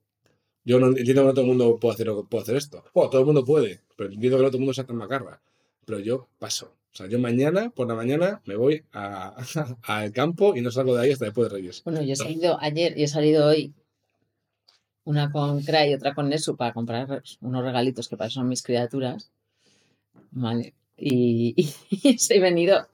Yo 0.64 0.80
no 0.80 0.88
entiendo 0.88 1.22
que 1.22 1.26
no 1.26 1.34
todo 1.34 1.42
el 1.42 1.48
mundo 1.48 1.78
puede 1.78 1.94
hacer, 1.94 2.10
puede 2.30 2.42
hacer 2.42 2.56
esto. 2.56 2.84
Bueno, 2.94 3.10
todo 3.10 3.20
el 3.20 3.26
mundo 3.26 3.44
puede. 3.44 3.80
Pero 3.96 4.12
entiendo 4.12 4.38
que 4.38 4.42
no 4.44 4.48
todo 4.48 4.56
el 4.56 4.60
mundo 4.60 4.74
se 4.74 4.84
tan 4.84 4.96
macarra. 4.96 5.42
Pero 5.84 5.98
yo 5.98 6.28
paso. 6.38 6.74
O 6.92 6.96
sea, 6.96 7.08
yo 7.08 7.18
mañana, 7.18 7.70
por 7.70 7.88
la 7.88 7.94
mañana, 7.94 8.40
me 8.46 8.54
voy 8.54 8.84
al 9.82 10.12
campo 10.12 10.54
y 10.56 10.60
no 10.60 10.70
salgo 10.70 10.94
de 10.94 11.02
ahí 11.02 11.10
hasta 11.12 11.24
después 11.24 11.50
de 11.50 11.56
Reyes. 11.56 11.82
Bueno, 11.84 12.00
yo 12.02 12.12
he 12.12 12.16
salido 12.16 12.56
ayer 12.60 12.96
y 12.96 13.02
he 13.02 13.08
salido 13.08 13.46
hoy. 13.48 13.74
Una 15.02 15.30
con 15.30 15.62
Cray 15.62 15.90
y 15.90 15.94
otra 15.94 16.14
con 16.14 16.30
Nesu 16.30 16.56
para 16.56 16.72
comprar 16.72 17.22
unos 17.42 17.62
regalitos 17.62 18.08
que 18.08 18.16
para 18.16 18.28
eso 18.28 18.40
son 18.40 18.48
mis 18.48 18.62
criaturas. 18.62 19.30
Vale. 20.30 20.72
Y, 20.96 21.54
y, 21.90 22.16
he 22.30 22.40
venido 22.40 22.86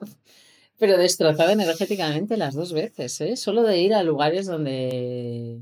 pero 0.81 0.97
destrozada 0.97 1.53
energéticamente 1.53 2.37
las 2.37 2.55
dos 2.55 2.73
veces, 2.73 3.21
¿eh? 3.21 3.35
Solo 3.35 3.61
de 3.61 3.79
ir 3.83 3.93
a 3.93 4.01
lugares 4.01 4.47
donde, 4.47 5.61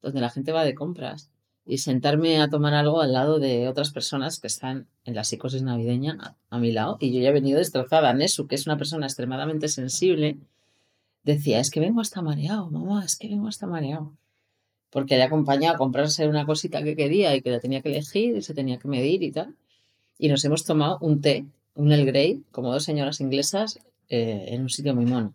donde 0.00 0.20
la 0.20 0.30
gente 0.30 0.52
va 0.52 0.64
de 0.64 0.76
compras 0.76 1.28
y 1.66 1.78
sentarme 1.78 2.40
a 2.40 2.48
tomar 2.50 2.74
algo 2.74 3.00
al 3.00 3.12
lado 3.12 3.40
de 3.40 3.66
otras 3.66 3.90
personas 3.90 4.38
que 4.38 4.46
están 4.46 4.86
en 5.04 5.16
la 5.16 5.24
psicosis 5.24 5.62
navideña 5.62 6.36
a, 6.50 6.58
mi 6.60 6.70
lado. 6.70 6.98
Y 7.00 7.12
yo 7.12 7.20
ya 7.20 7.30
he 7.30 7.32
venido 7.32 7.58
destrozada. 7.58 8.14
Nesu, 8.14 8.46
que 8.46 8.54
es 8.54 8.66
una 8.66 8.76
persona 8.76 9.06
extremadamente 9.06 9.66
sensible, 9.66 10.38
decía, 11.24 11.58
es 11.58 11.72
que 11.72 11.80
vengo 11.80 12.00
hasta 12.00 12.22
mareado, 12.22 12.70
mamá, 12.70 13.04
es 13.04 13.16
que 13.16 13.26
vengo 13.26 13.48
hasta 13.48 13.66
mareado. 13.66 14.12
Porque 14.90 15.16
le 15.16 15.24
acompañado 15.24 15.74
a 15.74 15.78
comprarse 15.78 16.28
una 16.28 16.46
cosita 16.46 16.84
que 16.84 16.94
quería 16.94 17.34
y 17.34 17.42
que 17.42 17.50
la 17.50 17.58
tenía 17.58 17.82
que 17.82 17.88
elegir 17.88 18.36
y 18.36 18.42
se 18.42 18.54
tenía 18.54 18.78
que 18.78 18.86
medir 18.86 19.24
y 19.24 19.32
tal. 19.32 19.56
Y 20.16 20.28
nos 20.28 20.44
hemos 20.44 20.64
tomado 20.64 20.98
un 21.00 21.20
té, 21.20 21.44
un 21.74 21.90
El 21.90 22.06
Grey, 22.06 22.44
como 22.52 22.72
dos 22.72 22.84
señoras 22.84 23.20
inglesas, 23.20 23.80
eh, 24.10 24.46
en 24.48 24.62
un 24.62 24.68
sitio 24.68 24.94
muy 24.94 25.06
mono. 25.06 25.34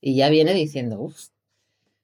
Y 0.00 0.16
ya 0.16 0.30
viene 0.30 0.54
diciendo, 0.54 0.98
uff, 0.98 1.28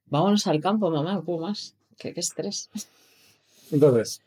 vámonos 0.07 0.46
al 0.46 0.61
campo, 0.61 0.90
mamá, 0.90 1.25
poco 1.25 1.46
más. 1.46 1.75
¿Qué, 1.98 2.12
estrés? 2.16 2.70
Entonces, 3.72 4.20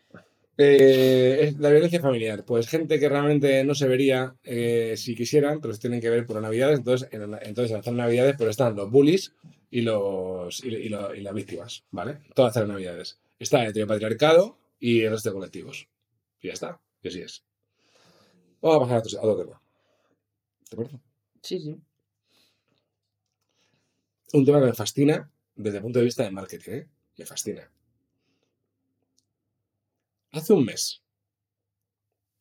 eh, 0.58 1.54
la 1.60 1.70
violencia 1.70 2.02
familiar. 2.02 2.44
Pues 2.44 2.68
gente 2.68 3.00
que 3.00 3.08
realmente 3.08 3.64
no 3.64 3.76
se 3.76 3.88
vería 3.88 4.36
eh, 4.44 4.96
si 4.98 5.16
quisieran, 5.16 5.62
pero 5.62 5.74
se 5.74 5.80
tienen 5.80 6.02
que 6.02 6.10
ver 6.10 6.26
por 6.26 6.42
navidades. 6.42 6.80
Entonces, 6.80 7.08
en, 7.12 7.38
entonces 7.44 7.92
navidades, 7.94 8.36
pero 8.38 8.50
están 8.50 8.76
los 8.76 8.90
bullies 8.90 9.34
y, 9.70 9.82
los, 9.82 10.64
y, 10.64 10.90
las 10.90 11.34
víctimas, 11.34 11.84
¿vale? 11.92 12.20
Todas 12.34 12.56
las 12.56 12.68
navidades. 12.68 13.20
Está 13.38 13.64
el 13.64 13.88
patriarcado 13.88 14.58
y 14.80 15.02
el 15.02 15.12
resto 15.12 15.30
de 15.30 15.36
colectivos. 15.36 15.88
Y 16.42 16.48
ya 16.48 16.54
está. 16.54 16.82
Y 17.04 17.10
así 17.10 17.22
es. 17.22 17.44
Vamos 18.62 18.78
a 18.78 19.02
pasar 19.04 19.20
a 19.20 19.28
otro, 19.28 19.44
tema. 19.44 19.62
¿Te 20.68 20.76
acuerdas? 20.76 21.15
Sí, 21.46 21.60
sí. 21.60 21.76
Un 24.34 24.46
tema 24.46 24.60
que 24.60 24.68
me 24.68 24.74
fascina 24.74 25.32
desde 25.56 25.78
el 25.78 25.84
punto 25.84 26.00
de 26.00 26.06
vista 26.06 26.24
de 26.24 26.32
marketing, 26.32 26.72
¿eh? 26.72 26.88
Me 27.18 27.26
fascina. 27.26 27.70
Hace 30.32 30.54
un 30.54 30.66
mes 30.66 31.02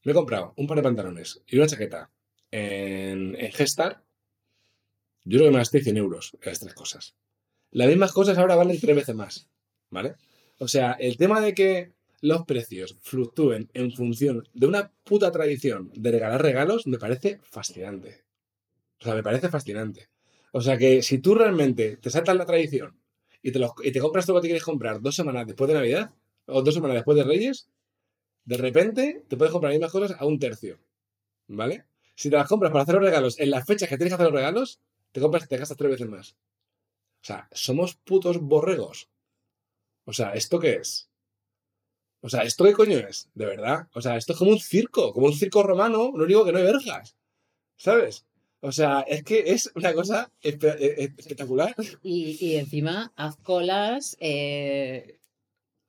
me 0.05 0.13
he 0.13 0.15
comprado 0.15 0.53
un 0.57 0.67
par 0.67 0.77
de 0.77 0.83
pantalones 0.83 1.43
y 1.47 1.57
una 1.57 1.67
chaqueta 1.67 2.11
en, 2.51 3.35
en 3.37 3.53
Gestar. 3.53 4.03
Yo 5.25 5.39
creo 5.39 5.49
que 5.49 5.53
me 5.53 5.59
gasté 5.59 5.83
100 5.83 5.97
euros 5.97 6.37
en 6.41 6.51
las 6.51 6.61
tres 6.61 6.75
cosas. 6.75 7.15
Las 7.71 7.89
mismas 7.89 8.13
cosas 8.13 8.39
ahora 8.39 8.57
valen 8.57 8.81
tres 8.81 8.97
veces 8.97 9.15
más. 9.15 9.49
¿Vale? 9.91 10.15
O 10.59 10.69
sea, 10.69 10.93
el 10.93 11.17
tema 11.17 11.41
de 11.41 11.55
que 11.55 11.93
los 12.21 12.45
precios 12.45 12.97
fluctúen 13.01 13.71
en 13.75 13.93
función 13.93 14.49
de 14.55 14.67
una 14.67 14.93
puta 15.05 15.31
tradición 15.31 15.91
de 15.95 16.11
regalar 16.11 16.43
regalos 16.43 16.87
me 16.87 16.99
parece 16.99 17.41
fascinante. 17.43 18.25
O 19.05 19.07
sea, 19.07 19.15
me 19.15 19.23
parece 19.23 19.51
fascinante. 19.51 20.09
O 20.51 20.63
sea 20.63 20.79
que 20.79 21.03
si 21.03 21.19
tú 21.19 21.35
realmente 21.35 21.99
te 21.99 22.09
saltas 22.09 22.37
la 22.37 22.47
tradición 22.47 22.99
y 23.43 23.53
te, 23.53 23.61
y 23.83 23.93
te 23.93 24.01
compras 24.01 24.25
todo 24.25 24.37
lo 24.37 24.41
que 24.41 24.49
quieres 24.49 24.65
comprar 24.65 25.03
dos 25.03 25.15
semanas 25.15 25.47
después 25.47 25.69
de 25.69 25.75
Navidad 25.75 26.11
o 26.47 26.63
dos 26.63 26.73
semanas 26.73 26.95
después 26.95 27.15
de 27.19 27.25
Reyes, 27.25 27.69
de 28.47 28.57
repente 28.57 29.23
te 29.29 29.37
puedes 29.37 29.53
comprar 29.53 29.73
las 29.73 29.79
mismas 29.79 29.93
cosas 29.93 30.17
a 30.19 30.25
un 30.25 30.39
tercio. 30.39 30.79
¿Vale? 31.49 31.85
Si 32.15 32.31
te 32.31 32.37
las 32.37 32.49
compras 32.49 32.73
para 32.73 32.85
hacer 32.85 32.95
los 32.95 33.05
regalos 33.05 33.39
en 33.39 33.51
las 33.51 33.67
fechas 33.67 33.91
que 33.91 33.99
tienes 33.99 34.13
que 34.13 34.15
hacer 34.15 34.33
los 34.33 34.35
regalos, 34.35 34.81
te 35.13 35.21
compras 35.21 35.47
te 35.47 35.59
gastas 35.59 35.77
tres 35.77 35.91
veces 35.91 36.09
más. 36.09 36.31
O 36.31 37.27
sea, 37.27 37.47
somos 37.53 37.97
putos 37.97 38.39
borregos. 38.41 39.11
O 40.07 40.15
sea, 40.15 40.33
¿esto 40.33 40.59
qué 40.59 40.77
es? 40.77 41.11
O 42.23 42.31
sea, 42.31 42.43
¿esto 42.45 42.65
qué 42.65 42.73
coño 42.73 42.97
es? 42.97 43.29
De 43.35 43.45
verdad. 43.45 43.87
O 43.93 44.01
sea, 44.01 44.17
esto 44.17 44.33
es 44.33 44.39
como 44.39 44.53
un 44.53 44.61
circo, 44.61 45.13
como 45.13 45.27
un 45.27 45.35
circo 45.35 45.63
romano, 45.63 46.11
lo 46.17 46.25
único 46.25 46.43
que 46.47 46.53
no 46.53 46.59
hay 46.59 46.65
verjas. 46.65 47.17
¿Sabes? 47.77 48.25
O 48.65 48.73
sea, 48.73 49.01
es 49.03 49.23
que 49.25 49.53
es 49.53 49.71
una 49.75 49.93
cosa 49.93 50.31
e-, 50.43 50.59
e-, 50.59 51.13
espectacular. 51.19 51.75
Y, 52.03 52.55
encima, 52.57 53.13
haz 53.15 53.37
colas, 53.37 54.17
eh, 54.21 55.19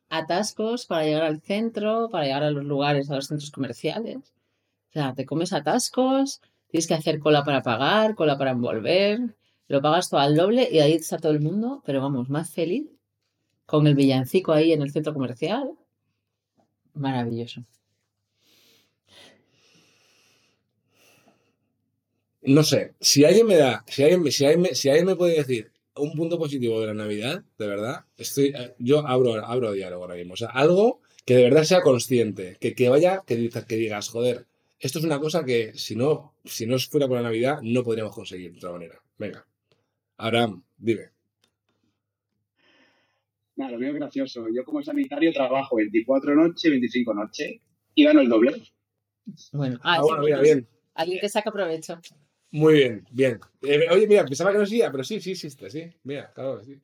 atascos 0.10 0.86
para 0.86 1.06
llegar 1.06 1.24
al 1.24 1.40
centro, 1.40 2.10
para 2.10 2.26
llegar 2.26 2.44
a 2.44 2.52
los 2.52 2.66
lugares, 2.66 3.10
a 3.10 3.16
los 3.16 3.28
centros 3.28 3.52
comerciales. 3.52 4.18
O 4.18 4.92
sea, 4.92 5.14
te 5.14 5.26
comes 5.26 5.54
atascos, 5.54 6.42
tienes 6.68 6.86
que 6.88 6.96
hacer 6.96 7.20
cola 7.20 7.46
para 7.46 7.62
pagar, 7.62 8.14
cola 8.14 8.38
para 8.38 8.52
envolver, 8.52 9.38
lo 9.70 9.82
pagas 9.82 10.10
todo 10.10 10.20
al 10.20 10.36
doble 10.36 10.68
y 10.70 10.80
ahí 10.80 10.94
está 10.94 11.18
todo 11.18 11.32
el 11.32 11.40
mundo, 11.40 11.82
pero 11.86 12.02
vamos, 12.02 12.30
más 12.30 12.52
feliz, 12.52 12.90
con 13.66 13.88
el 13.88 13.96
villancico 13.96 14.52
ahí 14.52 14.74
en 14.74 14.82
el 14.82 14.92
centro 14.92 15.14
comercial. 15.14 15.72
Maravilloso. 16.94 17.64
No 22.46 22.64
sé, 22.64 22.94
si 23.00 23.26
alguien 23.26 23.48
me 23.48 23.56
da, 23.56 23.84
si 23.88 24.04
alguien, 24.04 24.32
si 24.32 24.46
alguien, 24.46 24.76
si 24.76 24.90
alguien 24.90 25.06
me 25.08 25.16
puede 25.16 25.36
decir 25.36 25.72
un 25.96 26.14
punto 26.14 26.38
positivo 26.38 26.80
de 26.82 26.88
la 26.88 26.94
Navidad, 26.94 27.44
de 27.58 27.68
verdad, 27.68 28.06
estoy, 28.18 28.48
eh, 28.48 28.76
yo 28.80 29.06
abro, 29.08 29.34
abro 29.46 29.72
diálogo 29.72 30.04
ahora 30.04 30.16
mismo. 30.16 30.34
O 30.34 30.38
sea, 30.38 30.50
algo 30.50 31.02
que 31.26 31.36
de 31.36 31.44
verdad 31.44 31.64
sea 31.64 31.82
consciente, 31.82 32.58
que, 32.60 32.76
que 32.76 32.90
vaya, 32.90 33.24
que, 33.26 33.50
que 33.68 33.76
digas, 33.76 34.10
joder, 34.10 34.46
esto 34.80 35.00
es 35.00 35.06
una 35.06 35.20
cosa 35.20 35.44
que 35.44 35.74
si 35.74 35.96
no, 35.96 36.36
si 36.44 36.68
no 36.68 36.78
fuera 36.78 37.08
por 37.08 37.18
la 37.18 37.24
Navidad, 37.24 37.60
no 37.64 37.84
podríamos 37.84 38.14
conseguir 38.14 38.52
de 38.52 38.58
otra 38.58 38.72
manera. 38.72 39.02
Venga. 39.18 39.48
Abraham, 40.18 40.64
dime. 40.78 41.10
Nada, 43.56 43.72
lo 43.72 43.80
mío 43.80 43.90
es 43.90 43.96
gracioso. 43.96 44.46
Yo 44.54 44.64
como 44.66 44.84
sanitario 44.84 45.32
trabajo 45.32 45.78
24 45.78 46.36
noche, 46.36 46.70
25 46.70 47.14
noche 47.14 47.62
y 47.96 48.04
gano 48.04 48.22
el 48.22 48.30
doble. 48.30 48.62
Bueno, 49.54 49.80
ah, 49.82 49.96
ah 49.98 50.02
bueno, 50.02 50.24
mira, 50.24 50.42
bien. 50.42 50.68
Alguien 50.94 51.20
que 51.20 51.30
saca 51.30 51.52
provecho. 51.52 52.00
Muy 52.56 52.74
bien, 52.76 53.06
bien. 53.12 53.40
Eh, 53.64 53.86
oye, 53.92 54.08
mira, 54.08 54.24
pensaba 54.24 54.52
que 54.52 54.58
no 54.58 54.64
existía, 54.64 54.90
pero 54.90 55.04
sí, 55.04 55.20
sí 55.20 55.32
existe, 55.32 55.70
sí. 55.70 55.92
Mira, 56.04 56.32
claro 56.34 56.64
sí. 56.64 56.80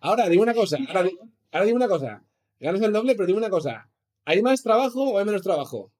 Ahora, 0.00 0.28
dime 0.28 0.42
una 0.42 0.52
cosa, 0.52 0.78
ahora, 0.88 1.08
ahora 1.52 1.64
dime 1.64 1.76
una 1.76 1.86
cosa. 1.86 2.24
Ganas 2.58 2.82
el 2.82 2.92
doble, 2.92 3.14
pero 3.14 3.28
dime 3.28 3.38
una 3.38 3.50
cosa. 3.50 3.88
¿Hay 4.24 4.42
más 4.42 4.64
trabajo 4.64 5.12
o 5.12 5.18
hay 5.18 5.24
menos 5.24 5.42
trabajo? 5.42 5.92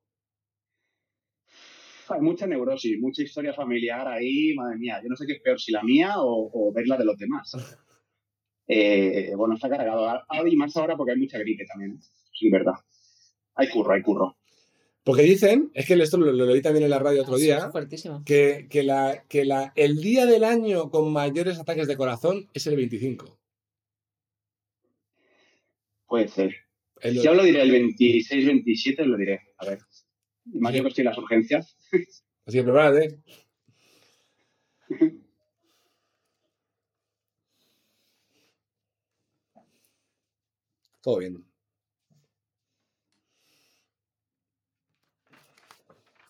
Hay 2.08 2.20
mucha 2.20 2.48
neurosis, 2.48 2.98
mucha 3.00 3.22
historia 3.22 3.54
familiar 3.54 4.08
ahí, 4.08 4.54
madre 4.56 4.76
mía. 4.76 4.98
Yo 5.00 5.08
no 5.08 5.14
sé 5.14 5.24
qué 5.24 5.34
es 5.34 5.40
peor, 5.40 5.60
si 5.60 5.70
la 5.70 5.84
mía 5.84 6.14
o, 6.16 6.72
ver 6.74 6.88
la 6.88 6.96
de 6.96 7.04
los 7.04 7.16
demás. 7.16 7.52
Eh, 8.72 9.32
bueno, 9.34 9.56
está 9.56 9.68
cargado. 9.68 10.06
Ahora 10.06 10.48
y 10.48 10.54
más 10.54 10.76
ahora 10.76 10.96
porque 10.96 11.10
hay 11.10 11.18
mucha 11.18 11.38
gripe 11.38 11.66
también. 11.66 11.90
¿eh? 11.90 11.98
Sí, 12.32 12.48
verdad. 12.50 12.74
Hay 13.56 13.68
curro, 13.68 13.92
hay 13.94 14.00
curro. 14.00 14.36
Porque 15.02 15.22
dicen, 15.22 15.70
es 15.74 15.86
que 15.86 15.94
esto 15.94 16.18
lo, 16.18 16.30
leí 16.32 16.60
también 16.60 16.84
en 16.84 16.90
la 16.90 16.98
radio 16.98 17.22
otro 17.22 17.38
día, 17.38 17.70
que, 18.26 18.66
que, 18.68 18.82
la, 18.82 19.24
que 19.28 19.44
la, 19.46 19.72
el 19.74 19.96
día 19.96 20.26
del 20.26 20.44
año 20.44 20.90
con 20.90 21.10
mayores 21.12 21.58
ataques 21.58 21.88
de 21.88 21.96
corazón 21.96 22.48
es 22.52 22.66
el 22.66 22.76
25. 22.76 23.38
Puede 26.06 26.28
ser. 26.28 26.54
Yo 27.02 27.32
lo 27.32 27.42
diré 27.44 27.62
el 27.62 27.70
26, 27.70 28.46
27, 28.46 29.06
lo 29.06 29.16
diré. 29.16 29.40
A 29.56 29.64
ver. 29.64 29.78
Más 30.44 30.72
que 30.72 30.78
estoy 30.78 31.02
en 31.02 31.06
las 31.06 31.18
urgencias. 31.18 31.76
Así 32.46 32.58
que 32.58 32.64
prepárate. 32.64 33.20
Todo 41.00 41.18
bien. 41.18 41.49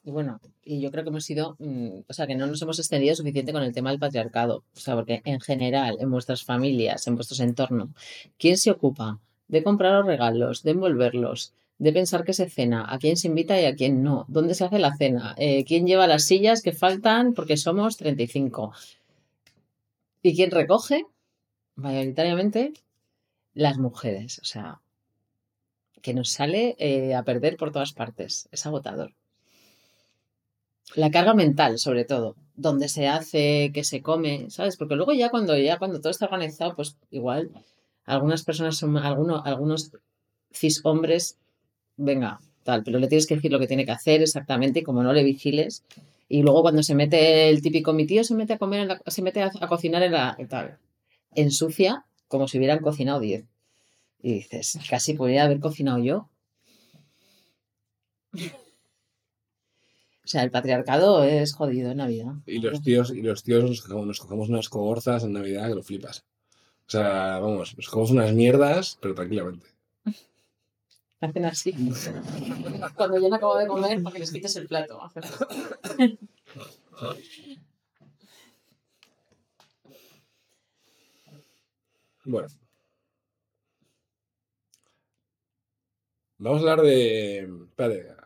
Y 0.03 0.11
bueno, 0.11 0.41
y 0.65 0.81
yo 0.81 0.91
creo 0.91 1.05
que 1.05 1.11
hemos 1.11 1.25
sido, 1.25 1.57
mm, 1.59 2.01
o 2.09 2.13
sea, 2.13 2.27
que 2.27 2.35
no 2.35 2.47
nos 2.47 2.63
hemos 2.63 2.79
extendido 2.79 3.15
suficiente 3.15 3.53
con 3.53 3.63
el 3.63 3.75
tema 3.75 3.91
del 3.91 3.99
patriarcado. 3.99 4.65
O 4.75 4.81
sea, 4.81 4.95
porque 4.95 5.21
en 5.25 5.41
general, 5.41 5.99
en 6.01 6.11
vuestras 6.11 6.43
familias, 6.45 7.07
en 7.07 7.17
vuestros 7.17 7.41
entornos, 7.41 7.91
¿quién 8.39 8.57
se 8.57 8.71
ocupa 8.71 9.21
de 9.49 9.63
comprar 9.63 9.93
los 9.99 10.07
regalos, 10.07 10.63
de 10.63 10.71
envolverlos, 10.73 11.53
de 11.79 11.93
pensar 11.93 12.25
que 12.25 12.35
se 12.35 12.49
cena, 12.49 12.87
a 12.89 12.99
quién 12.99 13.17
se 13.17 13.29
invita 13.29 13.61
y 13.61 13.65
a 13.65 13.75
quién 13.75 14.03
no, 14.03 14.27
dónde 14.29 14.55
se 14.55 14.65
hace 14.65 14.79
la 14.79 14.95
cena, 14.97 15.35
eh, 15.39 15.65
quién 15.65 15.87
lleva 15.87 16.07
las 16.07 16.25
sillas 16.25 16.63
que 16.63 16.73
faltan 16.73 17.35
porque 17.35 17.57
somos 17.57 17.97
35 17.97 18.73
y 20.23 20.37
quién 20.37 20.51
recoge, 20.51 21.07
mayoritariamente, 21.77 22.75
las 23.55 23.79
mujeres. 23.79 24.39
O 24.41 24.45
sea, 24.45 24.81
que 26.03 26.15
nos 26.15 26.31
sale 26.31 26.77
eh, 26.79 27.15
a 27.15 27.25
perder 27.25 27.57
por 27.57 27.73
todas 27.73 27.93
partes. 27.93 28.49
Es 28.53 28.67
agotador. 28.67 29.15
La 30.97 31.11
carga 31.11 31.35
mental, 31.35 31.79
sobre 31.79 32.05
todo, 32.05 32.37
dónde 32.57 32.89
se 32.89 33.09
hace, 33.09 33.71
qué 33.73 33.85
se 33.85 34.03
come, 34.03 34.51
¿sabes? 34.51 34.77
Porque 34.77 34.97
luego 34.97 35.13
ya 35.13 35.31
cuando 35.31 35.57
ya 35.57 35.79
cuando 35.79 36.01
todo 36.01 36.11
está 36.11 36.27
organizado, 36.27 36.75
pues 36.75 36.97
igual 37.11 37.51
algunas 38.05 38.43
personas 38.45 38.77
son 38.77 38.97
algunos 38.97 39.43
algunos 39.45 39.93
cis 40.53 40.81
hombres, 40.85 41.39
venga, 41.97 42.41
tal, 42.65 42.83
pero 42.83 42.99
le 42.99 43.09
tienes 43.09 43.27
que 43.27 43.37
decir 43.37 43.53
lo 43.53 43.59
que 43.59 43.69
tiene 43.69 43.85
que 43.85 43.93
hacer 43.93 44.21
exactamente 44.23 44.81
y 44.81 44.83
como 44.83 45.03
no 45.03 45.13
le 45.13 45.23
vigiles 45.23 45.85
y 46.29 46.43
luego 46.43 46.63
cuando 46.63 46.83
se 46.83 46.95
mete 46.95 47.49
el 47.51 47.63
típico 47.63 47.93
mi 47.93 48.07
tío 48.07 48.25
se 48.25 48.35
mete 48.35 48.55
a 48.55 48.59
comer 48.59 49.01
se 49.07 49.23
mete 49.23 49.43
a, 49.43 49.51
cocinar 49.69 50.03
en 50.03 50.13
la 50.13 50.37
tal, 50.49 50.79
ensucia 51.35 52.05
como 52.31 52.47
si 52.47 52.59
hubieran 52.59 52.79
cocinado 52.79 53.19
10. 53.19 53.45
Y 54.23 54.35
dices, 54.35 54.79
casi 54.89 55.15
podría 55.15 55.45
haber 55.45 55.59
cocinado 55.59 55.99
yo. 55.99 56.29
O 60.31 60.33
sea, 60.33 60.45
el 60.45 60.53
patriarcado 60.53 61.25
es 61.25 61.53
jodido 61.55 61.91
en 61.91 61.97
Navidad. 61.97 62.35
Y 62.47 62.61
los 62.61 62.81
tíos, 62.83 63.11
y 63.11 63.21
los 63.21 63.43
tíos 63.43 63.65
nos, 63.65 64.21
cogemos, 64.21 64.49
unas 64.49 64.69
cogorzas 64.69 65.25
en 65.25 65.33
Navidad 65.33 65.67
que 65.67 65.75
lo 65.75 65.83
flipas. 65.83 66.25
O 66.87 66.91
sea, 66.91 67.41
vamos, 67.41 67.77
nos 67.77 67.89
cogemos 67.89 68.13
unas 68.13 68.33
mierdas, 68.33 68.97
pero 69.01 69.13
tranquilamente. 69.13 69.67
Hacen 71.21 71.47
así. 71.47 71.73
Cuando 72.95 73.21
yo 73.21 73.29
no 73.29 73.35
acabo 73.35 73.59
de 73.59 73.67
comer, 73.67 74.01
para 74.05 74.15
que 74.15 74.21
les 74.21 74.31
quites 74.31 74.55
el 74.55 74.69
plato. 74.69 75.01
Bueno. 82.25 82.49
Vamos 86.39 86.59
a 86.59 86.61
hablar 86.61 86.83
de. 86.83 87.51
Espérate. 87.69 88.20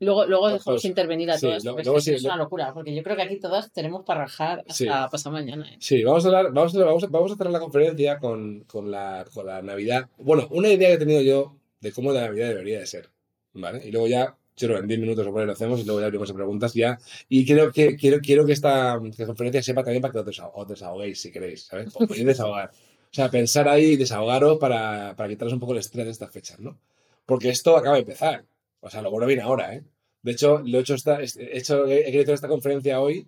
Luego, 0.00 0.26
luego 0.26 0.48
dejamos 0.50 0.84
intervenir 0.84 1.30
a 1.30 1.38
todas, 1.38 1.64
es, 1.64 2.24
una 2.24 2.36
locura, 2.36 2.74
porque 2.74 2.94
yo 2.94 3.02
creo 3.02 3.16
que 3.16 3.22
aquí 3.22 3.38
todas 3.38 3.72
tenemos 3.72 4.04
para 4.04 4.22
rajar 4.22 4.64
hasta 4.68 5.08
pasado 5.08 5.32
mañana. 5.32 5.66
¿eh? 5.68 5.76
Sí, 5.78 6.02
vamos 6.02 6.24
a 6.24 6.28
hablar, 6.28 6.52
vamos 6.52 6.74
a, 6.74 6.84
vamos 6.84 7.04
a, 7.04 7.06
vamos 7.06 7.30
a 7.30 7.34
hacer 7.34 7.50
la 7.50 7.60
conferencia 7.60 8.18
con, 8.18 8.64
con, 8.64 8.90
la, 8.90 9.24
con 9.32 9.46
la 9.46 9.62
Navidad. 9.62 10.08
Bueno, 10.18 10.48
una 10.50 10.68
idea 10.68 10.88
que 10.88 10.94
he 10.94 10.98
tenido 10.98 11.22
yo 11.22 11.56
de 11.80 11.92
cómo 11.92 12.12
la 12.12 12.22
Navidad 12.22 12.48
debería 12.48 12.80
de 12.80 12.86
ser, 12.86 13.10
¿vale? 13.52 13.86
Y 13.86 13.92
luego 13.92 14.08
ya, 14.08 14.36
quiero 14.56 14.78
en 14.78 14.86
10 14.86 15.00
minutos 15.00 15.26
o 15.26 15.30
por 15.30 15.40
ahí 15.40 15.46
lo 15.46 15.52
hacemos 15.52 15.80
y 15.80 15.84
luego 15.84 16.00
ya 16.00 16.06
abrimos 16.06 16.32
preguntas 16.32 16.74
ya. 16.74 16.98
Y 17.28 17.46
quiero 17.46 17.72
que, 17.72 17.96
quiero, 17.96 18.20
quiero 18.20 18.46
que 18.46 18.52
esta 18.52 19.00
conferencia 19.26 19.62
sepa 19.62 19.84
también 19.84 20.02
para 20.02 20.12
que 20.12 20.18
os, 20.18 20.68
desahoguéis, 20.68 21.20
si 21.20 21.30
queréis, 21.30 21.66
¿sabes? 21.66 21.88
Os 21.94 22.06
podéis 22.06 22.26
desahogar. 22.26 22.70
O 22.70 23.14
sea, 23.14 23.30
pensar 23.30 23.68
ahí 23.68 23.92
y 23.92 23.96
desahogaros 23.96 24.58
para, 24.58 25.14
para 25.16 25.28
quitaros 25.28 25.52
un 25.52 25.60
poco 25.60 25.72
el 25.72 25.78
estrés 25.78 26.04
de 26.04 26.10
estas 26.10 26.32
fechas, 26.32 26.58
¿no? 26.58 26.80
Porque 27.26 27.48
esto 27.48 27.76
acaba 27.76 27.94
de 27.94 28.00
empezar. 28.00 28.44
O 28.84 28.90
sea, 28.90 29.00
lo 29.00 29.10
bueno 29.10 29.26
viene 29.26 29.40
ahora, 29.40 29.74
¿eh? 29.74 29.82
De 30.20 30.32
hecho, 30.32 30.58
lo 30.58 30.76
he 30.78 30.82
hecho, 30.82 30.94
esta, 30.94 31.22
he, 31.22 31.26
hecho, 31.56 31.86
he 31.86 32.04
querido 32.12 32.34
esta 32.34 32.48
conferencia 32.48 33.00
hoy 33.00 33.26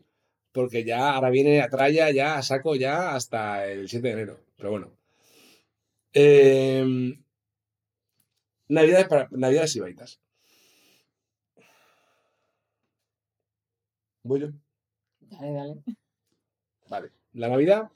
porque 0.52 0.84
ya 0.84 1.14
ahora 1.14 1.30
viene 1.30 1.62
a 1.62 1.68
tralla, 1.70 2.10
ya 2.10 2.36
a 2.36 2.42
saco, 2.42 2.76
ya 2.76 3.14
hasta 3.14 3.66
el 3.66 3.88
7 3.88 4.06
de 4.06 4.12
enero. 4.12 4.40
Pero 4.56 4.70
bueno. 4.70 4.90
Eh, 6.12 7.18
Navidades, 8.68 9.08
para, 9.08 9.28
Navidades 9.30 9.76
y 9.76 9.80
baitas. 9.80 10.20
¿Voy 14.22 14.40
yo? 14.40 14.48
Dale, 15.20 15.52
dale. 15.52 15.74
Vale. 16.90 17.10
La 17.32 17.48
Navidad. 17.48 17.88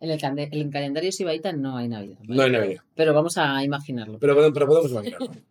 En 0.00 0.10
el, 0.10 0.48
el 0.52 0.70
calendario 0.70 1.10
Sibaita 1.10 1.52
no 1.52 1.76
hay 1.76 1.88
Navidad. 1.88 2.18
No 2.22 2.42
hay 2.42 2.52
Navidad. 2.52 2.84
Pero 2.94 3.14
vamos 3.14 3.36
a 3.36 3.64
imaginarlo. 3.64 4.18
Pero, 4.20 4.52
pero 4.52 4.66
podemos 4.66 4.92
imaginarlo. 4.92 5.49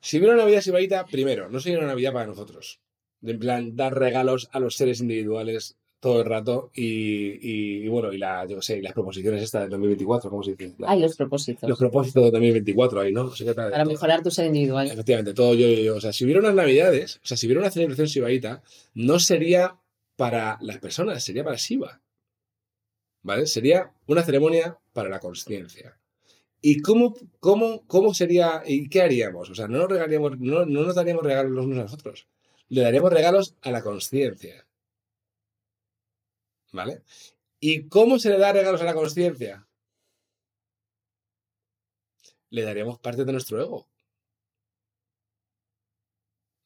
Si 0.00 0.18
hubiera 0.18 0.34
una 0.34 0.44
Navidad 0.44 0.60
Sibaita, 0.60 1.06
primero, 1.06 1.48
no 1.48 1.60
sería 1.60 1.78
una 1.78 1.88
Navidad 1.88 2.12
para 2.12 2.26
nosotros. 2.26 2.80
De 3.20 3.32
en 3.32 3.38
plan, 3.38 3.76
dar 3.76 3.98
regalos 3.98 4.48
a 4.52 4.60
los 4.60 4.76
seres 4.76 5.00
individuales 5.00 5.76
todo 6.00 6.20
el 6.20 6.26
rato 6.26 6.70
y, 6.74 7.82
y, 7.84 7.88
bueno, 7.88 8.12
y 8.12 8.18
la, 8.18 8.46
yo 8.46 8.62
sé, 8.62 8.80
las 8.80 8.92
proposiciones 8.92 9.42
estas 9.42 9.62
de 9.64 9.68
2024, 9.70 10.30
¿cómo 10.30 10.42
se 10.42 10.54
dice? 10.54 10.74
Ay, 10.86 11.00
los 11.00 11.16
propósitos. 11.16 11.68
Los 11.68 11.78
propósitos 11.78 12.24
de 12.24 12.30
2024 12.30 13.00
ahí, 13.00 13.12
¿no? 13.12 13.32
Para 13.54 13.84
mejorar 13.84 14.22
tu 14.22 14.30
ser 14.30 14.46
individual. 14.46 14.86
Efectivamente, 14.86 15.34
todo 15.34 15.54
yo, 15.54 15.66
yo, 15.66 15.82
yo. 15.82 15.96
O 15.96 16.00
sea, 16.00 16.12
si 16.12 16.24
hubiera 16.24 16.40
unas 16.40 16.54
navidades, 16.54 17.16
o 17.16 17.26
sea, 17.26 17.36
si 17.36 17.46
hubiera 17.46 17.60
una 17.60 17.70
celebración 17.70 18.08
sibaíta, 18.08 18.62
no 18.94 19.18
sería 19.18 19.76
para 20.16 20.58
las 20.60 20.78
personas, 20.78 21.22
sería 21.24 21.44
para 21.44 21.56
Shiva. 21.56 22.00
¿Vale? 23.22 23.46
Sería 23.46 23.92
una 24.06 24.22
ceremonia 24.22 24.78
para 24.92 25.08
la 25.08 25.18
conciencia. 25.18 25.98
¿Y 26.60 26.82
cómo, 26.82 27.14
cómo, 27.40 27.86
cómo 27.86 28.14
sería, 28.14 28.62
y 28.66 28.88
qué 28.88 29.02
haríamos? 29.02 29.50
O 29.50 29.54
sea, 29.54 29.68
no 29.68 29.86
nos, 29.86 30.40
no, 30.40 30.66
no 30.66 30.82
nos 30.82 30.94
daríamos 30.94 31.24
regalos 31.24 31.52
los 31.52 31.64
unos 31.66 31.78
a 31.78 31.82
nosotros. 31.82 32.26
Le 32.68 32.82
daríamos 32.82 33.12
regalos 33.12 33.54
a 33.62 33.70
la 33.70 33.82
conciencia. 33.82 34.66
¿Vale? 36.72 37.02
¿Y 37.60 37.88
cómo 37.88 38.18
se 38.18 38.30
le 38.30 38.38
da 38.38 38.52
regalos 38.52 38.80
a 38.82 38.84
la 38.84 38.94
conciencia? 38.94 39.66
Le 42.50 42.62
daríamos 42.62 42.98
parte 42.98 43.24
de 43.24 43.32
nuestro 43.32 43.58
ego. 43.60 43.88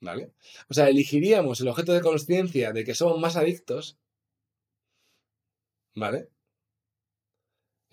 ¿Vale? 0.00 0.32
O 0.68 0.74
sea, 0.74 0.88
elegiríamos 0.88 1.60
el 1.60 1.68
objeto 1.68 1.92
de 1.92 2.00
conciencia 2.00 2.72
de 2.72 2.84
que 2.84 2.94
somos 2.94 3.18
más 3.20 3.36
adictos. 3.36 3.96
¿Vale? 5.94 6.28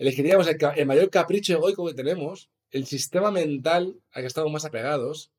Elegiríamos 0.00 0.48
el, 0.48 0.86
mayor 0.86 1.10
capricho 1.10 1.52
egoico 1.52 1.86
que 1.86 1.94
tenemos, 1.94 2.50
el 2.72 2.86
sistema 2.86 3.30
mental 3.30 4.00
al 4.12 4.22
que 4.22 4.26
estamos 4.26 4.50
más 4.50 4.64
apegados, 4.64 5.30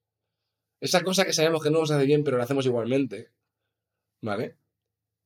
esa 0.79 1.03
cosa 1.03 1.25
que 1.25 1.33
sabemos 1.33 1.61
que 1.61 1.71
no 1.71 1.79
nos 1.79 1.91
hace 1.91 2.05
bien, 2.05 2.23
pero 2.23 2.37
lo 2.37 2.43
hacemos 2.43 2.65
igualmente. 2.65 3.31
¿Vale? 4.21 4.55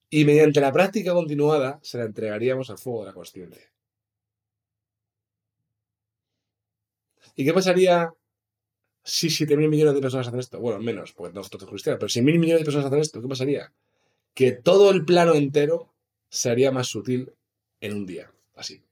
y 0.10 0.24
mediante 0.24 0.62
la 0.62 0.72
práctica 0.72 1.14
continuada 1.14 1.80
se 1.82 1.98
la 1.98 2.06
entregaríamos 2.06 2.70
al 2.70 2.78
fuego 2.78 3.02
de 3.02 3.08
la 3.08 3.14
conciencia. 3.14 3.70
¿Y 7.36 7.44
qué 7.44 7.54
pasaría 7.54 8.14
si 9.04 9.28
7.000 9.28 9.68
millones 9.68 9.94
de 9.94 10.00
personas 10.00 10.28
hacen 10.28 10.40
esto? 10.40 10.60
Bueno, 10.62 10.80
menos, 10.80 11.12
porque 11.12 11.34
nosotros 11.34 11.62
somos 11.62 11.72
cristianos, 11.72 12.00
pero 12.00 12.08
si 12.08 12.22
1.000 12.22 12.40
millones 12.40 12.60
de 12.60 12.66
personas 12.66 12.86
hacen 12.86 13.00
esto, 13.00 13.22
¿qué 13.22 13.28
pasaría? 13.28 13.74
Que 14.34 14.54
todo 14.54 14.92
el 14.92 15.04
plano 15.04 15.34
entero 15.36 15.94
se 16.30 16.50
haría 16.50 16.72
más 16.72 16.88
sutil 16.88 17.34
en 17.82 17.94
un 17.94 18.06
día, 18.06 18.32
así. 18.56 18.85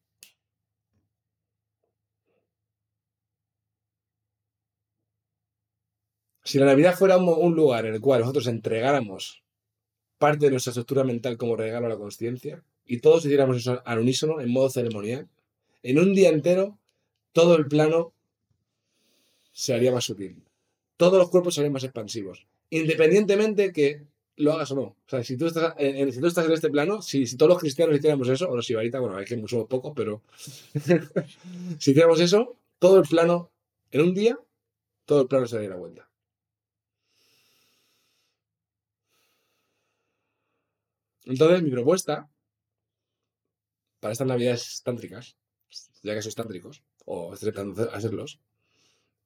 Si 6.44 6.60
la 6.60 6.66
Navidad 6.66 6.96
fuera 6.96 7.18
un 7.18 7.56
lugar 7.56 7.86
en 7.86 7.96
el 7.96 8.02
cual 8.02 8.22
nosotros 8.22 8.48
entregáramos 8.48 9.44
parte 10.18 10.46
de 10.46 10.52
nuestra 10.52 10.72
estructura 10.72 11.04
mental 11.04 11.38
como 11.38 11.56
regalo 11.56 11.86
a 11.86 11.90
la 11.90 11.98
conciencia 11.98 12.64
y 12.86 13.00
todos 13.00 13.26
hiciéramos 13.26 13.58
eso 13.58 13.82
al 13.86 14.00
unísono, 14.00 14.42
en 14.42 14.52
modo 14.52 14.70
ceremonial, 14.70 15.28
en 15.84 16.00
un 16.00 16.14
día 16.14 16.30
entero, 16.30 16.78
todo 17.32 17.56
el 17.56 17.68
plano 17.68 18.14
se 19.52 19.74
haría 19.74 19.92
más 19.92 20.06
sutil. 20.06 20.42
Todos 20.98 21.18
los 21.18 21.30
cuerpos 21.30 21.56
serían 21.56 21.74
más 21.74 21.84
expansivos. 21.84 22.46
Independientemente 22.70 23.72
que 23.72 24.04
lo 24.36 24.54
hagas 24.54 24.72
o 24.72 24.76
no. 24.76 24.82
O 24.82 24.98
sea, 25.08 25.24
si 25.24 25.38
tú 25.38 25.48
estás 25.48 25.76
en, 25.78 26.12
si 26.12 26.20
tú 26.20 26.28
estás 26.28 26.46
en 26.46 26.52
este 26.52 26.70
plano, 26.70 27.02
si, 27.02 27.26
todos 27.38 27.50
los 27.50 27.60
cristianos 27.60 27.96
hiciéramos 27.98 28.28
eso, 28.30 28.50
o 28.50 28.56
los 28.56 28.70
ahorita, 28.70 29.00
bueno, 29.00 29.18
hay 29.18 29.26
que 29.26 29.42
somos 29.48 29.68
pocos, 29.68 29.94
pero 29.96 30.22
si 31.80 31.92
hiciéramos 31.92 32.20
eso, 32.20 32.56
todo 32.80 33.00
el 33.00 33.08
plano, 33.08 33.52
en 33.92 34.02
un 34.02 34.14
día, 34.14 34.40
todo 35.06 35.22
el 35.22 35.28
plano 35.28 35.48
se 35.48 35.56
daría 35.56 35.72
la 35.72 35.76
vuelta. 35.76 36.10
Entonces, 41.26 41.64
mi 41.64 41.72
propuesta 41.72 42.30
para 44.00 44.12
estas 44.12 44.28
navidades 44.28 44.82
tántricas, 44.84 45.38
ya 46.02 46.14
que 46.14 46.22
sois 46.22 46.36
tántricos, 46.36 46.84
o 47.06 47.36
tratando 47.38 47.90
hacerlos, 47.94 48.40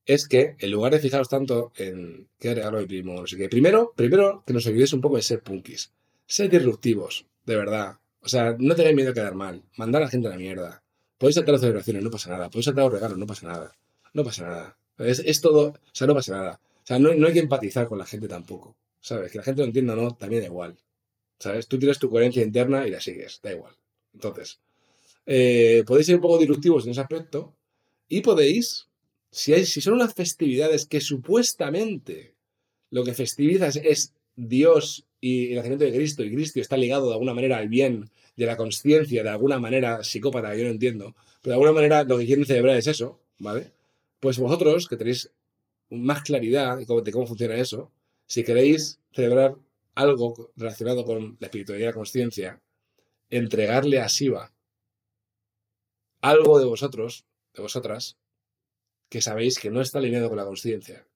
es 0.06 0.28
que 0.28 0.56
en 0.60 0.72
lugar 0.72 0.94
de 0.94 1.00
fijaros 1.00 1.30
tanto 1.30 1.72
en 1.76 2.30
qué 2.40 2.56
regalo 2.56 2.80
el 2.80 2.88
primo, 2.88 3.20
no 3.20 3.28
sé 3.28 3.38
qué, 3.38 3.50
primero, 3.50 3.94
primero 3.96 4.44
que 4.46 4.54
nos 4.54 4.66
ayudéis 4.68 4.94
un 4.94 5.02
poco 5.02 5.18
de 5.18 5.24
ser 5.24 5.42
punkis, 5.42 5.92
ser 6.26 6.50
disruptivos, 6.50 7.26
de 7.46 7.56
verdad. 7.56 7.98
O 8.22 8.30
sea, 8.30 8.56
no 8.60 8.76
tengáis 8.76 8.96
miedo 8.96 9.12
a 9.12 9.14
quedar 9.14 9.36
mal, 9.36 9.64
mandar 9.76 10.02
a 10.02 10.06
la 10.06 10.12
gente 10.12 10.28
a 10.28 10.32
la 10.32 10.38
mierda. 10.38 10.84
Podéis 11.18 11.36
saltar 11.36 11.54
las 11.54 11.62
celebraciones, 11.62 12.04
no 12.04 12.12
pasa 12.12 12.30
nada. 12.30 12.50
Podéis 12.50 12.66
saltar 12.66 12.84
los 12.84 12.94
regalos, 12.94 13.18
no 13.18 13.26
pasa 13.26 13.48
nada. 13.48 13.76
No 14.14 14.24
pasa 14.24 14.44
nada. 14.44 14.78
Es, 15.00 15.42
todo, 15.42 15.70
o 15.70 15.76
sea, 15.92 16.08
no 16.08 16.14
pasa 16.14 16.32
nada. 16.34 16.60
O 16.84 16.88
sea, 16.88 17.00
no, 17.00 17.14
no 17.14 17.28
hay 17.28 17.34
que 17.34 17.40
empatizar 17.40 17.88
con 17.88 17.98
la 17.98 18.06
gente 18.06 18.28
tampoco. 18.28 18.76
¿Sabes? 19.00 19.32
Que 19.32 19.40
la 19.40 19.44
gente 19.44 19.62
lo 19.62 19.68
entienda 19.68 19.94
o 19.94 19.96
no, 19.96 20.16
también 20.16 20.42
da 20.42 20.48
igual. 20.48 20.78
¿Sabes? 21.40 21.68
Tú 21.68 21.78
tienes 21.80 22.00
tu 22.00 22.10
coherencia 22.10 22.44
interna 22.44 22.88
y 22.88 22.92
la 22.92 23.00
sigues, 23.02 23.40
da 23.44 23.52
igual. 23.54 23.76
Entonces, 24.14 24.60
eh, 25.26 25.84
podéis 25.86 26.08
ser 26.08 26.16
un 26.16 26.22
poco 26.22 26.40
disruptivos 26.40 26.86
en 26.86 26.92
ese 26.92 27.02
aspecto 27.02 27.56
y 28.10 28.22
podéis 28.22 28.88
Si, 29.30 29.54
si 29.66 29.82
son 29.82 29.96
unas 29.96 30.14
festividades 30.14 30.86
que 30.88 31.02
supuestamente 31.02 32.34
lo 32.92 33.04
que 33.04 33.14
festivizas 33.14 33.76
es 33.76 34.14
Dios 34.36 35.06
y 35.22 35.50
el 35.50 35.56
nacimiento 35.58 35.86
de 35.86 35.94
Cristo, 35.94 36.24
y 36.24 36.32
Cristo 36.34 36.60
está 36.62 36.78
ligado 36.78 37.08
de 37.08 37.14
alguna 37.14 37.34
manera 37.34 37.58
al 37.58 37.68
bien 37.70 38.10
de 38.38 38.46
la 38.46 38.56
conciencia, 38.58 39.24
de 39.24 39.30
alguna 39.30 39.60
manera 39.60 40.04
psicópata, 40.04 40.56
yo 40.56 40.64
no 40.64 40.72
entiendo, 40.72 41.16
pero 41.42 41.52
de 41.52 41.54
alguna 41.56 41.74
manera 41.74 42.04
lo 42.04 42.18
que 42.18 42.26
quieren 42.26 42.46
celebrar 42.46 42.78
es 42.78 42.88
eso, 42.88 43.20
¿vale? 43.40 43.72
Pues 44.20 44.40
vosotros, 44.40 44.88
que 44.88 44.98
tenéis 44.98 45.32
más 45.90 46.22
claridad 46.24 46.78
de 46.78 47.12
cómo 47.12 47.28
funciona 47.28 47.56
eso, 47.56 47.92
si 48.28 48.44
queréis 48.44 49.00
celebrar 49.12 49.56
algo 49.98 50.52
relacionado 50.56 51.04
con 51.04 51.38
la 51.40 51.48
espiritualidad 51.48 51.88
y 51.88 51.90
la 51.90 51.94
conciencia, 51.94 52.62
entregarle 53.30 54.00
a 54.00 54.06
Shiva 54.06 54.54
algo 56.22 56.60
de 56.60 56.66
vosotros, 56.66 57.26
de 57.56 57.64
vosotras, 57.64 58.18
que 59.10 59.22
sabéis 59.22 59.58
que 59.58 59.72
no 59.72 59.82
está 59.82 59.98
alineado 59.98 60.30
con 60.30 60.38
la 60.38 60.46
conciencia. 60.46 61.08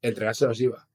Entregárselo 0.00 0.52
a 0.52 0.54
Shiva. 0.54 0.88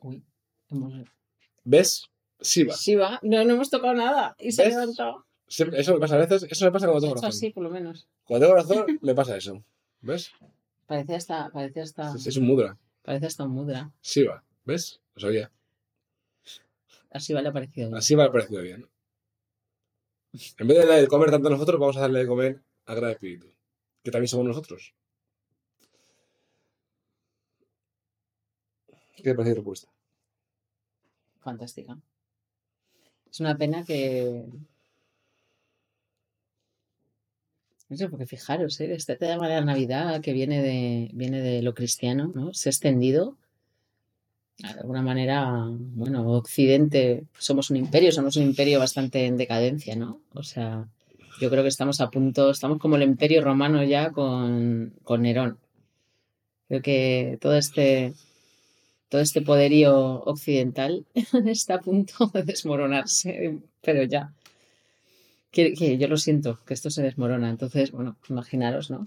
Uy, 0.00 0.24
hemos... 0.26 0.57
¿Ves? 1.64 2.04
Shiva. 2.40 2.74
Shiva, 2.74 3.18
no, 3.22 3.44
no 3.44 3.54
hemos 3.54 3.70
tocado 3.70 3.94
nada 3.94 4.36
y 4.38 4.52
se 4.52 4.64
ha 4.64 4.68
levantado. 4.68 5.24
Siempre- 5.46 5.80
eso 5.80 5.94
me 5.94 6.00
pasa 6.00 6.14
a 6.16 6.18
veces, 6.18 6.44
eso 6.50 6.64
me 6.66 6.70
pasa 6.72 6.86
cuando 6.86 7.00
tengo 7.00 7.14
razón. 7.14 7.30
así, 7.30 7.50
por 7.50 7.62
lo 7.64 7.70
menos. 7.70 8.06
Cuando 8.24 8.46
tengo 8.46 8.56
razón, 8.60 8.98
me 9.02 9.14
pasa 9.14 9.36
eso. 9.36 9.64
¿Ves? 10.02 10.30
Parecía 10.86 11.16
hasta, 11.16 11.50
parecía 11.50 11.82
hasta, 11.82 12.14
Es, 12.14 12.26
es 12.26 12.36
un 12.36 12.46
mudra. 12.46 12.76
parecía 13.02 13.28
hasta 13.28 13.44
un 13.44 13.52
mudra. 13.52 13.90
Shiva. 14.02 14.44
¿Ves? 14.64 15.00
Lo 15.14 15.20
sabía. 15.22 15.50
A 17.10 17.18
Shiva 17.18 17.40
le 17.42 17.48
ha 17.48 17.52
parecido 17.52 17.88
bien. 17.88 17.98
Así 17.98 18.14
me 18.14 18.22
ha 18.24 18.30
parecido 18.30 18.60
bien. 18.62 18.86
En 20.58 20.68
vez 20.68 20.76
de 20.78 20.84
darle 20.86 21.00
de 21.02 21.08
comer 21.08 21.30
tanto 21.30 21.48
a 21.48 21.50
nosotros, 21.50 21.80
vamos 21.80 21.96
a 21.96 22.00
darle 22.00 22.20
de 22.20 22.26
comer 22.26 22.60
a 22.84 22.94
Gran 22.94 23.10
Espíritu, 23.12 23.50
que 24.04 24.10
también 24.10 24.28
somos 24.28 24.46
nosotros. 24.46 24.94
¿Qué 29.16 29.22
te 29.22 29.34
parece 29.34 29.50
mi 29.50 29.56
respuesta? 29.56 29.88
Fantástica. 31.48 31.96
Es 33.30 33.40
una 33.40 33.56
pena 33.56 33.82
que. 33.82 34.44
No 37.88 37.96
sé, 37.96 38.06
porque 38.10 38.26
fijaros, 38.26 38.78
¿eh? 38.80 38.92
este 38.92 39.16
tema 39.16 39.48
de 39.48 39.54
la 39.54 39.64
Navidad 39.64 40.20
que 40.20 40.34
viene 40.34 40.62
de, 40.62 41.08
viene 41.14 41.40
de 41.40 41.62
lo 41.62 41.72
cristiano, 41.72 42.30
¿no? 42.34 42.52
Se 42.52 42.68
ha 42.68 42.72
extendido. 42.72 43.38
De 44.58 44.68
alguna 44.68 45.00
manera, 45.00 45.64
bueno, 45.70 46.30
Occidente, 46.32 47.24
somos 47.38 47.70
un 47.70 47.78
imperio, 47.78 48.12
somos 48.12 48.36
un 48.36 48.42
imperio 48.42 48.78
bastante 48.78 49.24
en 49.24 49.38
decadencia, 49.38 49.96
¿no? 49.96 50.20
O 50.34 50.42
sea, 50.42 50.86
yo 51.40 51.48
creo 51.48 51.62
que 51.62 51.70
estamos 51.70 52.02
a 52.02 52.10
punto, 52.10 52.50
estamos 52.50 52.78
como 52.78 52.96
el 52.96 53.04
imperio 53.04 53.42
romano 53.42 53.82
ya 53.84 54.10
con, 54.10 54.92
con 55.02 55.22
Nerón. 55.22 55.58
Creo 56.68 56.82
que 56.82 57.38
todo 57.40 57.56
este, 57.56 58.12
todo 59.08 59.20
este 59.20 59.42
poderío 59.42 60.22
occidental 60.24 61.06
está 61.46 61.74
a 61.76 61.80
punto 61.80 62.26
de 62.34 62.42
desmoronarse, 62.42 63.58
pero 63.82 64.02
ya. 64.04 64.32
Que, 65.50 65.96
yo 65.98 66.08
lo 66.08 66.16
siento, 66.18 66.60
que 66.66 66.74
esto 66.74 66.90
se 66.90 67.02
desmorona. 67.02 67.48
Entonces, 67.50 67.90
bueno, 67.90 68.16
imaginaros, 68.28 68.90
¿no? 68.90 68.98
O 69.00 69.06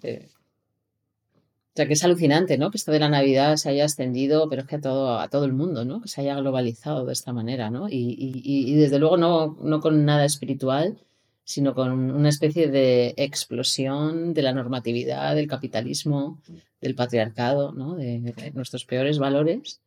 sea, 1.76 1.88
que 1.88 1.94
es 1.94 2.04
alucinante, 2.04 2.58
¿no? 2.58 2.70
Que 2.72 2.78
esto 2.78 2.92
de 2.92 3.00
la 3.00 3.08
Navidad 3.10 3.56
se 3.56 3.70
haya 3.70 3.84
extendido, 3.86 4.50
pero 4.50 4.64
es 4.64 4.68
que 4.68 4.76
a 4.76 4.82
todo, 4.82 5.20
a 5.20 5.30
todo 5.30 5.46
el 5.46 5.54
mundo, 5.54 5.86
¿no? 5.86 6.02
Que 6.02 6.10
se 6.10 6.20
haya 6.22 6.36
globalizado 6.36 7.06
de 7.06 7.14
esta 7.14 7.32
manera, 7.32 7.70
¿no? 7.70 7.88
Y, 7.88 7.96
y- 8.18 8.42
y- 8.44 8.76
desde 8.76 9.00
luego 9.00 9.16
no, 9.18 9.58
no 9.62 9.80
con 9.80 10.04
nada 10.04 10.26
espiritual, 10.26 10.98
sino 11.46 11.74
con 11.74 11.92
una 12.12 12.28
especie 12.30 12.68
de 12.70 13.14
explosión 13.18 14.34
de 14.34 14.42
la 14.42 14.52
normatividad, 14.54 15.34
del 15.36 15.48
capitalismo, 15.48 16.42
del 16.82 16.96
patriarcado, 16.96 17.72
¿no? 17.72 17.96
De 17.96 18.52
nuestros 18.54 18.84
peores 18.86 19.18
valores 19.20 19.80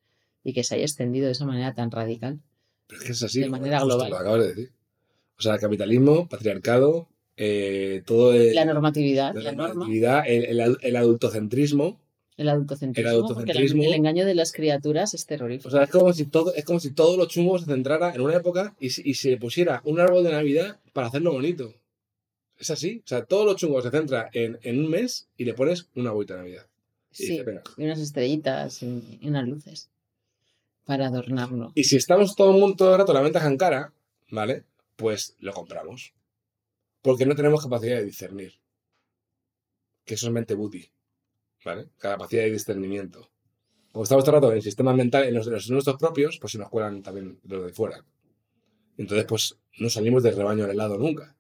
y 0.45 0.53
que 0.53 0.63
se 0.63 0.75
haya 0.77 0.85
extendido 0.85 1.27
de 1.27 1.33
esa 1.33 1.47
manera 1.47 1.75
tan 1.75 1.91
radical. 1.91 2.39
Pero 2.87 3.01
es 3.01 3.07
que 3.07 3.13
es 3.13 3.23
así. 3.23 3.41
De 3.41 3.49
manera 3.49 3.83
global. 3.83 4.11
Lo 4.11 4.17
acabas 4.19 4.43
de 4.43 4.49
decir. 4.49 4.71
O 5.39 5.43
sea, 5.43 5.59
capitalismo, 5.59 6.29
patriarcado, 6.29 7.09
eh, 7.37 8.03
todo 8.07 8.33
el, 8.35 8.55
La 8.55 8.65
normatividad, 8.65 9.35
la 9.35 9.43
la 9.43 9.53
norma, 9.53 9.69
normatividad, 9.69 10.23
el, 10.29 10.45
el 10.45 10.61
ad- 10.61 10.77
el 10.83 10.95
adultocentrismo. 10.97 11.99
el 12.37 12.49
adultocentrismo, 12.49 13.11
el 13.11 13.17
porque 13.17 13.31
adultocentrismo. 13.31 13.83
el, 13.83 13.89
el 13.89 13.95
engaño 13.95 14.27
de 14.27 14.35
las 14.37 14.53
criaturas 14.53 15.15
es 15.15 15.25
O 15.25 15.27
terrorífico. 15.27 15.71
sea, 15.71 15.83
es 15.85 15.91
como 15.91 16.13
si 16.13 16.27
todo, 16.27 16.55
es 16.55 16.65
como 16.65 16.79
si 16.79 16.93
todo 16.93 17.17
lo 17.17 17.27
chungo 17.27 17.59
se 17.59 17.65
centrara 17.65 18.15
en 18.15 18.21
una 18.21 18.37
época 18.37 18.77
y, 18.79 18.91
se- 18.91 19.03
y 19.05 19.15
se 19.15 19.37
pusiera 19.39 19.81
un 19.85 19.99
árbol 19.99 20.23
de 20.23 20.31
Navidad 20.31 20.79
para 20.93 21.09
hacerlo 21.09 21.33
bonito. 21.33 21.75
Es 22.59 22.71
así. 22.71 23.01
O 23.05 23.09
sea, 23.09 23.25
todo 23.25 23.45
lo 23.45 23.55
chungo 23.55 23.83
se 23.83 23.91
centra 23.91 24.31
en, 24.33 24.59
en 24.63 24.79
un 24.79 24.89
mes 24.91 25.27
y 25.37 25.45
le 25.45 25.55
pones 25.55 25.89
una 25.97 26.13
bolita 26.13 26.35
de 26.35 26.41
Navidad. 26.41 26.67
Y 27.13 27.17
sí, 27.27 27.41
y 27.79 27.85
unas 27.85 27.99
estrellitas 28.01 28.83
y, 28.83 29.19
y 29.21 29.29
unas 29.29 29.49
luces 29.49 29.91
para 30.85 31.07
adornarlo. 31.07 31.73
Y 31.75 31.85
si 31.85 31.97
estamos 31.97 32.37
todo 32.37 32.53
el 32.53 32.61
mundo 32.61 32.77
todo 32.77 32.93
el 32.93 32.99
rato 32.99 33.13
la 33.13 33.21
ventaja 33.21 33.47
en 33.47 33.57
cara, 33.57 33.93
¿vale? 34.31 34.65
Pues 34.97 35.37
lo 35.41 35.53
compramos. 35.53 36.15
Porque 37.03 37.27
no 37.27 37.35
tenemos 37.35 37.63
capacidad 37.63 37.97
de 37.97 38.05
discernir. 38.05 38.55
Que 40.05 40.15
eso 40.15 40.27
es 40.27 40.33
mente 40.33 40.55
buti. 40.55 40.91
¿Vale? 41.65 41.89
Capacidad 41.99 42.43
de 42.43 42.51
discernimiento. 42.51 43.31
Como 43.93 44.03
estamos 44.03 44.25
todo 44.25 44.37
el 44.37 44.43
rato 44.43 44.53
en 44.53 44.63
sistemas 44.63 44.97
mentales, 44.97 45.29
en 45.29 45.35
los, 45.35 45.47
en 45.47 45.53
los 45.55 45.71
nuestros 45.71 45.97
propios, 45.97 46.39
pues 46.39 46.53
se 46.53 46.59
nos 46.59 46.69
cuelan 46.69 47.03
también 47.03 47.39
los 47.45 47.67
de 47.67 47.73
fuera. 47.73 48.05
Entonces, 48.97 49.27
pues 49.27 49.59
no 49.79 49.89
salimos 49.89 50.23
del 50.23 50.37
rebaño 50.37 50.67
helado 50.67 50.99
nunca. 50.99 51.37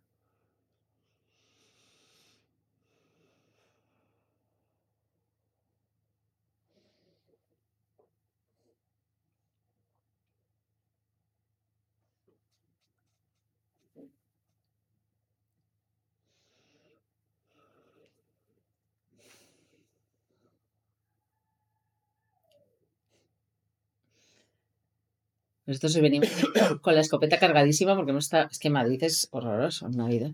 Nosotros 25.67 25.97
venimos 26.01 26.29
con 26.83 26.95
la 26.95 27.01
escopeta 27.01 27.39
cargadísima 27.39 27.95
porque 27.97 28.11
hemos 28.11 28.25
estado- 28.25 28.49
es 28.51 28.59
que 28.59 28.71
Madrid 28.71 29.03
es 29.03 29.29
horroroso 29.31 29.87
en 29.87 29.97
Navidad. 29.97 30.33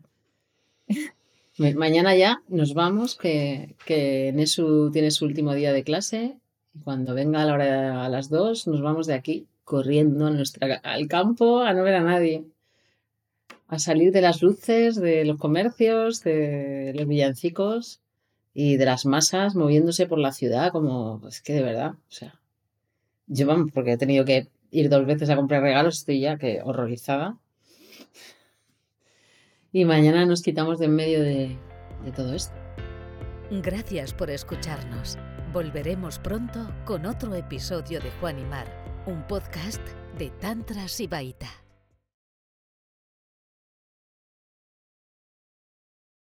Ma- 1.58 1.72
Mañana 1.76 2.14
ya 2.16 2.42
nos 2.48 2.74
vamos, 2.74 3.16
que, 3.16 3.74
que 3.86 4.32
Nesu 4.34 4.90
tiene 4.92 5.10
su 5.10 5.24
último 5.24 5.54
día 5.54 5.72
de 5.72 5.84
clase. 5.84 6.36
Y 6.74 6.78
cuando 6.80 7.14
venga 7.14 7.44
la 7.44 7.54
hora 7.54 8.04
a 8.04 8.08
las 8.08 8.28
dos, 8.28 8.66
nos 8.66 8.80
vamos 8.80 9.06
de 9.06 9.14
aquí 9.14 9.46
corriendo 9.64 10.26
a 10.26 10.30
nuestra, 10.30 10.76
al 10.82 11.06
campo 11.08 11.60
a 11.60 11.72
no 11.74 11.82
ver 11.82 11.94
a 11.94 12.00
nadie. 12.02 12.44
A 13.68 13.78
salir 13.78 14.10
de 14.12 14.20
las 14.20 14.42
luces, 14.42 14.96
de 14.96 15.24
los 15.24 15.38
comercios, 15.38 16.22
de 16.24 16.92
los 16.96 17.06
villancicos 17.06 18.00
y 18.52 18.76
de 18.76 18.84
las 18.84 19.06
masas 19.06 19.54
moviéndose 19.54 20.06
por 20.06 20.18
la 20.18 20.32
ciudad, 20.32 20.72
como 20.72 21.20
es 21.28 21.40
que 21.40 21.52
de 21.52 21.62
verdad, 21.62 21.92
o 21.92 22.12
sea, 22.12 22.40
yo 23.28 23.46
vamos, 23.46 23.70
porque 23.72 23.92
he 23.92 23.96
tenido 23.96 24.24
que 24.24 24.48
ir 24.70 24.88
dos 24.88 25.06
veces 25.06 25.30
a 25.30 25.36
comprar 25.36 25.62
regalos, 25.62 25.98
estoy 25.98 26.20
ya 26.20 26.38
que 26.38 26.60
horrorizada. 26.62 27.38
Y 29.72 29.84
mañana 29.84 30.26
nos 30.26 30.42
quitamos 30.42 30.78
de 30.78 30.86
en 30.86 30.94
medio 30.94 31.20
de, 31.22 31.56
de 32.04 32.12
todo 32.12 32.34
esto. 32.34 32.54
Gracias 33.50 34.12
por 34.12 34.30
escucharnos. 34.30 35.18
Volveremos 35.52 36.18
pronto 36.18 36.72
con 36.84 37.06
otro 37.06 37.34
episodio 37.34 38.00
de 38.00 38.10
Juan 38.20 38.38
y 38.38 38.44
Mar, 38.44 38.66
un 39.06 39.26
podcast 39.26 39.82
de 40.18 40.30
Tantra 40.30 40.86
Sibaita. 40.86 41.59